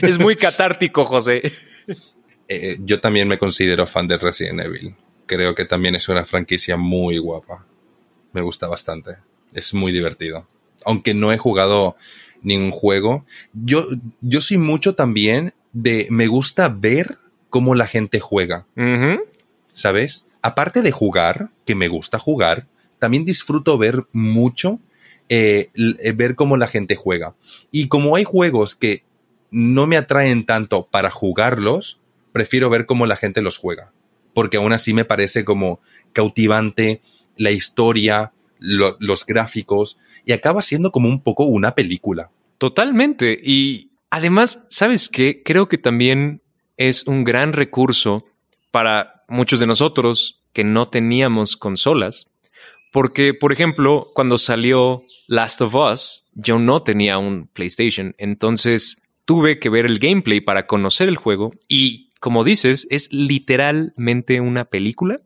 es 0.01 0.19
muy 0.19 0.35
catártico, 0.35 1.05
José. 1.05 1.53
Eh, 2.55 2.79
yo 2.83 2.99
también 2.99 3.27
me 3.27 3.37
considero 3.37 3.85
fan 3.85 4.07
de 4.07 4.17
Resident 4.17 4.61
Evil. 4.61 4.95
Creo 5.25 5.55
que 5.55 5.65
también 5.65 5.95
es 5.95 6.09
una 6.09 6.25
franquicia 6.25 6.77
muy 6.77 7.17
guapa. 7.17 7.65
Me 8.31 8.41
gusta 8.41 8.67
bastante. 8.67 9.17
Es 9.53 9.73
muy 9.73 9.91
divertido. 9.91 10.47
Aunque 10.85 11.13
no 11.13 11.31
he 11.31 11.37
jugado 11.37 11.95
ningún 12.41 12.71
juego. 12.71 13.25
Yo, 13.53 13.85
yo 14.21 14.41
soy 14.41 14.57
mucho 14.57 14.95
también 14.95 15.53
de. 15.71 16.07
Me 16.09 16.27
gusta 16.27 16.69
ver 16.69 17.19
cómo 17.49 17.75
la 17.75 17.87
gente 17.87 18.19
juega. 18.19 18.65
¿Sabes? 19.73 20.25
Aparte 20.41 20.81
de 20.81 20.91
jugar, 20.91 21.51
que 21.65 21.75
me 21.75 21.87
gusta 21.87 22.19
jugar, 22.19 22.67
también 22.99 23.25
disfruto 23.25 23.77
ver 23.77 24.05
mucho 24.11 24.79
eh, 25.29 25.71
eh, 25.75 26.11
ver 26.11 26.35
cómo 26.35 26.57
la 26.57 26.67
gente 26.67 26.95
juega. 26.95 27.35
Y 27.71 27.87
como 27.87 28.15
hay 28.15 28.23
juegos 28.23 28.75
que 28.75 29.03
no 29.51 29.87
me 29.87 29.97
atraen 29.97 30.45
tanto 30.45 30.87
para 30.87 31.09
jugarlos, 31.09 31.99
prefiero 32.33 32.69
ver 32.69 32.85
cómo 32.85 33.05
la 33.05 33.15
gente 33.15 33.41
los 33.41 33.57
juega. 33.57 33.93
Porque 34.33 34.57
aún 34.57 34.73
así 34.73 34.93
me 34.93 35.05
parece 35.05 35.45
como 35.45 35.79
cautivante 36.11 37.01
la 37.37 37.51
historia, 37.51 38.33
los 38.59 39.25
gráficos, 39.25 39.97
y 40.25 40.33
acaba 40.33 40.61
siendo 40.61 40.91
como 40.91 41.07
un 41.07 41.21
poco 41.21 41.45
una 41.45 41.75
película. 41.75 42.31
Totalmente. 42.57 43.39
Y 43.41 43.91
además, 44.09 44.65
¿sabes 44.69 45.07
qué? 45.07 45.41
Creo 45.43 45.69
que 45.69 45.77
también 45.77 46.41
es 46.77 47.07
un 47.07 47.23
gran 47.23 47.53
recurso 47.53 48.25
para 48.71 49.23
muchos 49.27 49.59
de 49.59 49.67
nosotros 49.67 50.41
que 50.51 50.63
no 50.63 50.85
teníamos 50.85 51.55
consolas. 51.55 52.27
Porque, 52.91 53.33
por 53.33 53.51
ejemplo, 53.51 54.07
cuando 54.13 54.37
salió 54.37 55.03
Last 55.27 55.61
of 55.61 55.75
Us, 55.75 56.25
yo 56.33 56.59
no 56.59 56.83
tenía 56.83 57.17
un 57.17 57.47
PlayStation, 57.47 58.15
entonces 58.17 59.01
tuve 59.25 59.59
que 59.59 59.69
ver 59.69 59.85
el 59.85 59.99
gameplay 59.99 60.41
para 60.41 60.67
conocer 60.67 61.09
el 61.09 61.17
juego 61.17 61.53
y 61.67 62.11
como 62.23 62.45
dices, 62.45 62.87
es 62.89 63.11
literalmente 63.11 64.39
una 64.39 64.63
película 64.63 65.17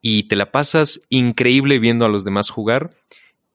y 0.00 0.24
te 0.24 0.34
la 0.34 0.50
pasas 0.50 1.02
increíble 1.10 1.78
viendo 1.78 2.04
a 2.04 2.08
los 2.08 2.24
demás 2.24 2.50
jugar. 2.50 2.90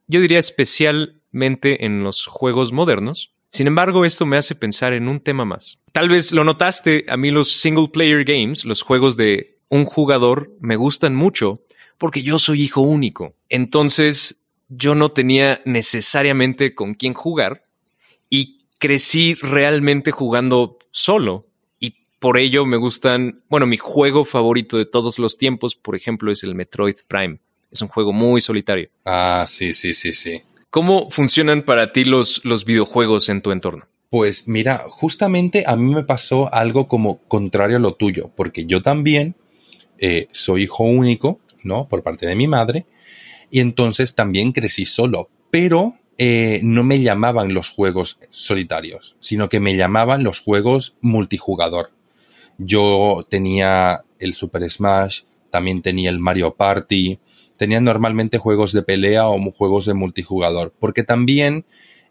Yo 0.08 0.22
diría 0.22 0.40
especialmente 0.40 1.84
en 1.84 2.06
los 2.06 2.26
juegos 2.26 2.72
modernos. 2.72 3.34
Sin 3.50 3.68
embargo, 3.68 4.06
esto 4.06 4.26
me 4.26 4.38
hace 4.38 4.56
pensar 4.56 4.94
en 4.94 5.10
un 5.10 5.20
tema 5.20 5.44
más. 5.44 5.80
Tal 5.92 6.08
vez 6.08 6.32
lo 6.32 6.46
notaste, 6.46 7.04
a 7.10 7.18
mí 7.18 7.32
los 7.32 7.52
single 7.52 7.90
player 7.90 8.24
games, 8.24 8.64
los 8.64 8.82
juegos 8.82 9.18
de 9.18 9.60
un 9.68 9.84
jugador, 9.84 10.50
me 10.62 10.78
gustan 10.78 11.16
mucho 11.16 11.66
porque 11.98 12.24
yo 12.24 12.40
soy 12.40 12.62
hijo 12.62 12.80
único. 12.80 13.36
Entonces, 13.50 14.46
yo 14.70 14.96
no 14.96 15.10
tenía 15.10 15.62
necesariamente 15.66 16.74
con 16.74 16.94
quién 16.94 17.14
jugar 17.14 17.66
y 18.30 18.64
crecí 18.80 19.34
realmente 19.34 20.12
jugando 20.12 20.78
solo. 20.92 21.47
Por 22.20 22.38
ello 22.38 22.66
me 22.66 22.78
gustan, 22.78 23.44
bueno, 23.50 23.68
mi 23.68 23.78
juego 23.78 24.26
favorito 24.26 24.78
de 24.78 24.86
todos 24.86 25.20
los 25.20 25.38
tiempos, 25.38 25.76
por 25.76 25.96
ejemplo, 25.96 26.32
es 26.32 26.44
el 26.44 26.56
Metroid 26.56 26.96
Prime. 27.08 27.40
Es 27.72 27.82
un 27.82 27.90
juego 27.90 28.12
muy 28.14 28.42
solitario. 28.42 28.90
Ah, 29.06 29.46
sí, 29.48 29.74
sí, 29.74 29.94
sí, 29.94 30.14
sí. 30.14 30.42
¿Cómo 30.70 31.10
funcionan 31.12 31.64
para 31.64 31.92
ti 31.94 32.06
los, 32.06 32.42
los 32.44 32.66
videojuegos 32.66 33.30
en 33.30 33.42
tu 33.42 33.52
entorno? 33.52 33.86
Pues 34.10 34.48
mira, 34.48 34.86
justamente 34.90 35.66
a 35.68 35.76
mí 35.76 35.94
me 35.94 36.04
pasó 36.04 36.54
algo 36.54 36.88
como 36.88 37.20
contrario 37.28 37.78
a 37.78 37.80
lo 37.80 37.96
tuyo, 37.96 38.32
porque 38.36 38.66
yo 38.66 38.82
también 38.82 39.36
eh, 39.98 40.28
soy 40.32 40.64
hijo 40.64 40.86
único, 40.86 41.40
¿no? 41.64 41.88
Por 41.88 42.04
parte 42.04 42.26
de 42.26 42.36
mi 42.36 42.48
madre, 42.48 42.86
y 43.52 43.60
entonces 43.60 44.16
también 44.16 44.54
crecí 44.54 44.86
solo, 44.86 45.30
pero 45.52 45.96
eh, 46.18 46.62
no 46.64 46.84
me 46.84 47.02
llamaban 47.02 47.54
los 47.54 47.70
juegos 47.70 48.20
solitarios, 48.30 49.16
sino 49.20 49.50
que 49.50 49.60
me 49.60 49.76
llamaban 49.76 50.24
los 50.24 50.40
juegos 50.40 50.96
multijugador. 51.02 51.92
Yo 52.58 53.22
tenía 53.30 54.04
el 54.20 54.34
Super 54.34 54.70
Smash, 54.70 55.22
también 55.50 55.82
tenía 55.82 56.10
el 56.10 56.20
Mario 56.20 56.56
Party, 56.56 57.20
tenía 57.58 57.82
normalmente 57.82 58.38
juegos 58.38 58.74
de 58.74 58.84
pelea 58.84 59.28
o 59.28 59.40
juegos 59.52 59.86
de 59.86 59.94
multijugador, 59.94 60.74
porque 60.80 61.04
también 61.04 61.66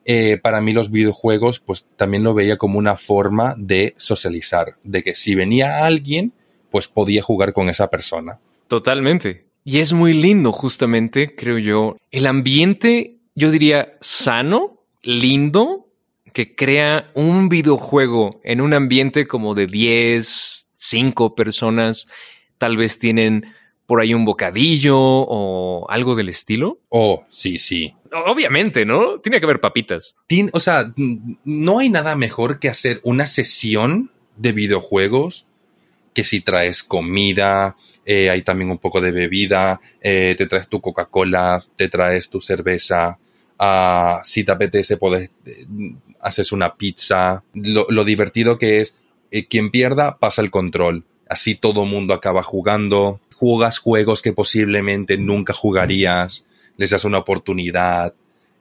eh, 0.04 0.38
para 0.40 0.60
mí 0.60 0.72
los 0.72 0.90
videojuegos, 0.90 1.58
pues 1.58 1.88
también 1.96 2.22
lo 2.22 2.32
veía 2.32 2.58
como 2.58 2.78
una 2.78 2.96
forma 2.96 3.54
de 3.58 3.94
socializar, 3.96 4.76
de 4.84 5.02
que 5.02 5.16
si 5.16 5.34
venía 5.34 5.84
alguien, 5.84 6.32
pues 6.70 6.86
podía 6.86 7.22
jugar 7.22 7.52
con 7.52 7.68
esa 7.68 7.90
persona. 7.90 8.38
Totalmente. 8.68 9.46
Y 9.64 9.78
es 9.78 9.92
muy 9.92 10.12
lindo, 10.12 10.52
justamente, 10.52 11.34
creo 11.34 11.58
yo. 11.58 11.96
El 12.12 12.26
ambiente, 12.26 13.16
yo 13.34 13.50
diría, 13.50 13.96
sano, 14.00 14.80
lindo, 15.02 15.85
que 16.36 16.54
crea 16.54 17.10
un 17.14 17.48
videojuego 17.48 18.42
en 18.44 18.60
un 18.60 18.74
ambiente 18.74 19.26
como 19.26 19.54
de 19.54 19.66
10, 19.66 20.68
5 20.76 21.34
personas, 21.34 22.08
tal 22.58 22.76
vez 22.76 22.98
tienen 22.98 23.54
por 23.86 24.02
ahí 24.02 24.12
un 24.12 24.26
bocadillo 24.26 24.98
o 24.98 25.86
algo 25.88 26.14
del 26.14 26.28
estilo. 26.28 26.78
Oh, 26.90 27.24
sí, 27.30 27.56
sí. 27.56 27.94
Obviamente, 28.26 28.84
¿no? 28.84 29.18
Tiene 29.20 29.40
que 29.40 29.46
haber 29.46 29.60
papitas. 29.60 30.16
o 30.52 30.60
sea, 30.60 30.92
no 31.46 31.78
hay 31.78 31.88
nada 31.88 32.16
mejor 32.16 32.58
que 32.58 32.68
hacer 32.68 33.00
una 33.02 33.26
sesión 33.26 34.10
de 34.36 34.52
videojuegos 34.52 35.46
que 36.12 36.22
si 36.22 36.42
traes 36.42 36.82
comida, 36.82 37.76
eh, 38.04 38.28
hay 38.28 38.42
también 38.42 38.70
un 38.70 38.78
poco 38.78 39.00
de 39.00 39.10
bebida, 39.10 39.80
eh, 40.02 40.34
te 40.36 40.46
traes 40.46 40.68
tu 40.68 40.82
Coca-Cola, 40.82 41.64
te 41.76 41.88
traes 41.88 42.28
tu 42.28 42.42
cerveza, 42.42 43.18
uh, 43.58 44.22
si 44.22 44.44
te 44.44 44.52
apetece 44.52 44.96
puedes, 44.96 45.30
eh, 45.46 45.66
haces 46.26 46.50
una 46.50 46.74
pizza. 46.74 47.44
Lo, 47.54 48.04
divertido 48.04 48.58
que 48.58 48.80
es, 48.80 48.96
quien 49.48 49.70
pierda 49.70 50.18
pasa 50.18 50.42
el 50.42 50.50
control. 50.50 51.04
Así 51.28 51.54
todo 51.54 51.84
mundo 51.84 52.14
acaba 52.14 52.42
jugando, 52.42 53.20
juegas 53.36 53.78
juegos 53.78 54.22
que 54.22 54.32
posiblemente 54.32 55.18
nunca 55.18 55.52
jugarías, 55.52 56.44
les 56.76 56.90
das 56.90 57.04
una 57.04 57.18
oportunidad. 57.18 58.14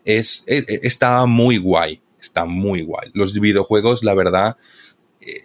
Es, 0.06 0.44
e, 0.46 0.58
e, 0.68 0.80
está 0.84 1.26
muy 1.26 1.58
guay, 1.58 2.02
está 2.22 2.46
muy 2.46 2.84
guay. 2.84 3.10
Los 3.14 3.40
videojuegos, 3.40 4.04
la 4.04 4.14
verdad, 4.14 4.58
eh, 5.22 5.42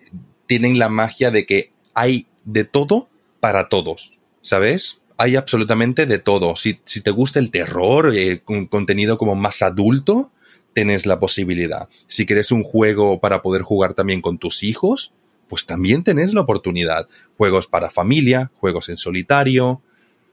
tienen 0.47 0.79
la 0.79 0.91
magia 0.91 1.31
de 1.31 1.47
que 1.47 1.73
hay 1.95 2.27
de 2.45 2.65
todo 2.65 3.09
para 3.41 3.71
todos, 3.71 4.19
¿sabes? 4.43 5.01
Hay 5.17 5.37
absolutamente 5.37 6.05
de 6.05 6.19
todo. 6.19 6.57
Si, 6.57 6.75
te 6.75 7.11
gusta 7.11 7.39
el 7.39 7.51
terror, 7.51 8.13
eh, 8.15 8.43
un 8.47 8.67
contenido 8.67 9.17
como 9.17 9.35
más 9.35 9.63
adulto, 9.63 10.33
tienes 10.81 11.05
la 11.05 11.21
posibilidad. 11.21 11.91
Si 12.07 12.25
quieres 12.25 12.51
un 12.51 12.63
juego 12.63 13.21
para 13.21 13.43
poder 13.43 13.61
jugar 13.61 13.93
también 13.93 14.23
con 14.23 14.39
tus 14.39 14.63
hijos, 14.63 15.13
pues 15.47 15.67
también 15.67 16.05
tenés 16.05 16.33
la 16.33 16.41
oportunidad. 16.41 17.07
Juegos 17.37 17.67
para 17.67 17.91
familia, 17.91 18.51
juegos 18.61 18.89
en 18.89 18.97
solitario, 18.97 19.83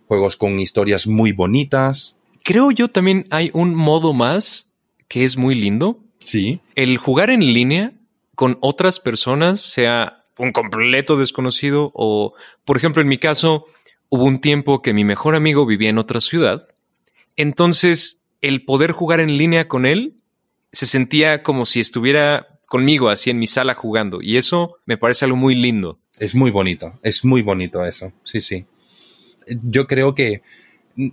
juegos 0.07 0.37
con 0.37 0.57
historias 0.57 1.05
muy 1.05 1.33
bonitas. 1.33 2.15
Creo 2.45 2.71
yo 2.71 2.87
también 2.87 3.27
hay 3.29 3.51
un 3.53 3.75
modo 3.75 4.13
más 4.13 4.71
que 5.09 5.25
es 5.25 5.35
muy 5.35 5.53
lindo. 5.53 5.99
Sí. 6.19 6.61
El 6.75 6.97
jugar 6.97 7.29
en 7.29 7.41
línea 7.41 7.91
con 8.33 8.57
otras 8.61 9.01
personas, 9.01 9.59
sea 9.59 10.23
un 10.37 10.53
completo 10.53 11.17
desconocido 11.17 11.91
o, 11.93 12.35
por 12.63 12.77
ejemplo, 12.77 13.01
en 13.01 13.09
mi 13.09 13.17
caso, 13.17 13.65
hubo 14.07 14.23
un 14.23 14.39
tiempo 14.39 14.81
que 14.81 14.93
mi 14.93 15.03
mejor 15.03 15.35
amigo 15.35 15.65
vivía 15.65 15.89
en 15.89 15.97
otra 15.97 16.21
ciudad. 16.21 16.69
Entonces, 17.35 18.23
el 18.39 18.63
poder 18.63 18.93
jugar 18.93 19.19
en 19.19 19.37
línea 19.37 19.67
con 19.67 19.85
él 19.85 20.13
se 20.77 20.85
sentía 20.85 21.41
como 21.41 21.65
si 21.65 21.79
estuviera 21.79 22.59
conmigo 22.67 23.09
así 23.09 23.31
en 23.31 23.39
mi 23.39 23.47
sala 23.47 23.73
jugando. 23.73 24.21
Y 24.21 24.37
eso 24.37 24.77
me 24.85 24.95
parece 24.95 25.25
algo 25.25 25.35
muy 25.35 25.55
lindo. 25.55 25.97
Es 26.19 26.35
muy 26.35 26.51
bonito, 26.51 26.99
es 27.01 27.25
muy 27.25 27.41
bonito 27.41 27.83
eso. 27.83 28.13
Sí, 28.23 28.41
sí. 28.41 28.67
Yo 29.47 29.87
creo 29.87 30.13
que 30.13 30.43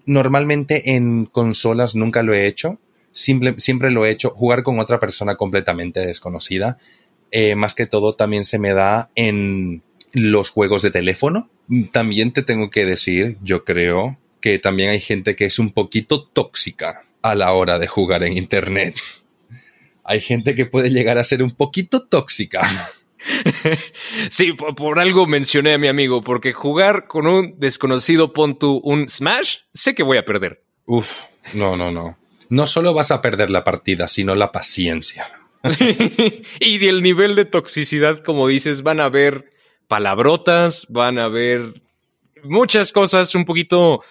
normalmente 0.05 0.97
en 0.97 1.25
consolas 1.25 1.95
nunca 1.95 2.23
lo 2.23 2.35
he 2.35 2.47
hecho. 2.47 2.79
siempre 3.11 3.91
lo 3.91 4.05
he 4.05 4.11
hecho 4.11 4.35
jugar 4.37 4.65
con 4.65 4.79
otra 4.81 5.01
persona 5.01 5.37
completamente 5.37 6.05
desconocida. 6.05 6.77
Eh, 7.31 7.57
más 7.57 7.75
que 7.75 7.87
todo 7.87 8.13
también 8.13 8.45
se 8.45 8.59
me 8.59 8.75
da 8.75 9.09
en 9.15 9.83
los 10.13 10.51
juegos 10.51 10.83
de 10.83 10.91
teléfono. 10.91 11.49
También 11.91 12.35
te 12.35 12.43
tengo 12.43 12.69
que 12.69 12.85
decir, 12.85 13.39
yo 13.43 13.65
creo 13.65 14.19
que 14.43 14.59
también 14.59 14.91
hay 14.91 15.01
gente 15.01 15.35
que 15.35 15.47
es 15.47 15.59
un 15.59 15.73
poquito 15.73 16.23
tóxica 16.23 17.07
a 17.23 17.35
la 17.35 17.55
hora 17.55 17.79
de 17.79 17.87
jugar 17.87 18.25
en 18.25 18.37
Internet 18.37 18.97
hay 20.05 20.21
gente 20.21 20.55
que 20.55 20.67
puede 20.67 20.91
llegar 20.91 21.19
a 21.19 21.25
ser 21.25 21.43
un 21.43 21.53
poquito 21.53 22.07
tóxica. 22.07 22.63
Sí, 24.29 24.53
por, 24.53 24.99
algo 24.99 25.25
mencioné 25.25 25.73
a 25.73 25.79
mi 25.79 25.89
amigo, 25.89 26.23
porque 26.23 26.53
jugar 26.53 27.07
con 27.07 27.27
un 27.27 27.59
desconocido, 27.59 28.35
pon 28.35 28.59
un 28.61 29.09
Smash, 29.09 29.61
sé 29.73 29.95
que 29.95 30.03
voy 30.03 30.19
a 30.19 30.27
perder. 30.27 30.63
Uf, 30.85 31.23
no, 31.55 31.75
no, 31.75 31.91
no. 31.91 32.19
No 32.51 32.67
solo 32.67 32.93
vas 32.93 33.11
a 33.11 33.23
perder 33.23 33.49
la 33.51 33.65
partida, 33.65 34.09
sino 34.09 34.35
la 34.35 34.53
paciencia. 34.53 35.27
y 36.61 36.87
el 36.87 37.03
nivel 37.03 37.35
de 37.35 37.47
toxicidad, 37.47 38.23
como 38.23 38.47
dices, 38.47 38.83
van 38.83 39.01
a 39.01 39.07
haber 39.07 39.51
palabrotas, 39.89 40.87
van 40.91 41.19
a 41.19 41.25
haber 41.25 41.83
muchas 42.43 42.93
cosas 42.93 43.35
un 43.35 43.47
poquito 43.47 44.03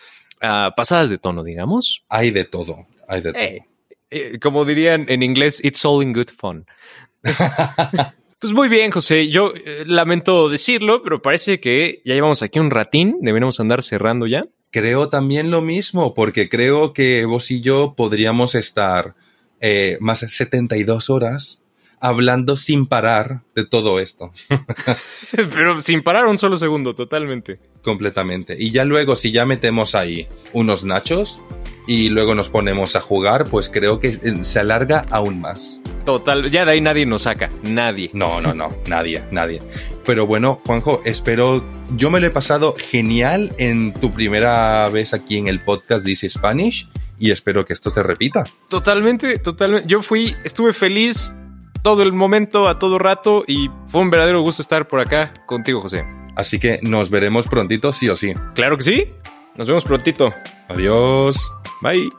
ah, 0.41 0.73
pasadas 0.75 1.11
de 1.11 1.19
tono, 1.19 1.43
digamos. 1.43 2.03
Hay 2.09 2.31
de 2.31 2.45
todo, 2.45 2.87
hay 3.07 3.21
de 3.21 3.33
todo. 3.33 3.72
Eh, 4.13 4.39
como 4.39 4.63
dirían 4.63 5.05
en 5.09 5.23
inglés, 5.23 5.59
it's 5.63 5.83
all 5.83 6.03
in 6.03 6.13
good 6.13 6.29
fun. 6.29 6.65
pues 8.39 8.53
muy 8.53 8.69
bien, 8.69 8.91
José. 8.91 9.29
Yo 9.29 9.53
eh, 9.55 9.83
lamento 9.87 10.49
decirlo, 10.49 11.01
pero 11.01 11.21
parece 11.21 11.59
que 11.59 12.01
ya 12.05 12.13
llevamos 12.13 12.43
aquí 12.43 12.59
un 12.59 12.69
ratín. 12.69 13.17
Deberíamos 13.21 13.59
andar 13.59 13.81
cerrando 13.83 14.27
ya. 14.27 14.43
Creo 14.69 15.09
también 15.09 15.49
lo 15.49 15.61
mismo, 15.61 16.13
porque 16.13 16.47
creo 16.47 16.93
que 16.93 17.25
vos 17.25 17.49
y 17.51 17.61
yo 17.61 17.95
podríamos 17.95 18.53
estar 18.55 19.15
eh, 19.59 19.97
más 19.99 20.21
de 20.21 20.29
72 20.29 21.09
horas 21.09 21.61
hablando 21.99 22.57
sin 22.57 22.85
parar 22.85 23.43
de 23.55 23.65
todo 23.65 23.99
esto. 23.99 24.31
Pero 25.31 25.81
sin 25.81 26.03
parar 26.03 26.25
un 26.27 26.37
solo 26.37 26.57
segundo, 26.57 26.93
totalmente. 26.93 27.59
Completamente. 27.81 28.57
Y 28.59 28.71
ya 28.71 28.83
luego, 28.83 29.15
si 29.15 29.31
ya 29.31 29.45
metemos 29.45 29.95
ahí 29.95 30.27
unos 30.51 30.83
nachos, 30.83 31.39
y 31.87 32.09
luego 32.09 32.35
nos 32.35 32.49
ponemos 32.49 32.95
a 32.95 33.01
jugar, 33.01 33.45
pues 33.49 33.69
creo 33.69 33.99
que 33.99 34.13
se 34.43 34.59
alarga 34.59 35.03
aún 35.09 35.41
más. 35.41 35.81
Total, 36.05 36.49
ya 36.51 36.65
de 36.65 36.71
ahí 36.71 36.81
nadie 36.81 37.05
nos 37.05 37.23
saca, 37.23 37.49
nadie. 37.63 38.09
No, 38.13 38.41
no, 38.41 38.53
no, 38.53 38.69
nadie, 38.87 39.23
nadie. 39.31 39.59
Pero 40.05 40.27
bueno, 40.27 40.55
Juanjo, 40.65 41.01
espero, 41.05 41.63
yo 41.95 42.09
me 42.09 42.19
lo 42.19 42.27
he 42.27 42.31
pasado 42.31 42.75
genial 42.77 43.53
en 43.57 43.93
tu 43.93 44.11
primera 44.11 44.89
vez 44.89 45.13
aquí 45.13 45.37
en 45.37 45.47
el 45.47 45.59
podcast 45.61 46.03
This 46.03 46.25
Spanish 46.29 46.89
y 47.17 47.31
espero 47.31 47.65
que 47.65 47.73
esto 47.73 47.89
se 47.89 48.03
repita. 48.03 48.43
Totalmente, 48.69 49.39
totalmente. 49.39 49.87
Yo 49.87 50.01
fui, 50.01 50.35
estuve 50.43 50.73
feliz 50.73 51.33
todo 51.83 52.03
el 52.03 52.13
momento, 52.13 52.67
a 52.67 52.79
todo 52.79 52.99
rato 52.99 53.43
y 53.47 53.69
fue 53.87 54.01
un 54.01 54.09
verdadero 54.09 54.41
gusto 54.41 54.61
estar 54.61 54.87
por 54.87 54.99
acá 54.99 55.33
contigo, 55.45 55.81
José. 55.81 56.03
Así 56.35 56.59
que 56.59 56.79
nos 56.81 57.09
veremos 57.09 57.47
prontito, 57.47 57.93
sí 57.93 58.09
o 58.09 58.15
sí. 58.15 58.33
Claro 58.55 58.77
que 58.77 58.83
sí. 58.83 59.07
Nos 59.55 59.67
vemos 59.67 59.83
prontito. 59.83 60.33
Adiós. 60.67 61.37
Bye. 61.81 62.09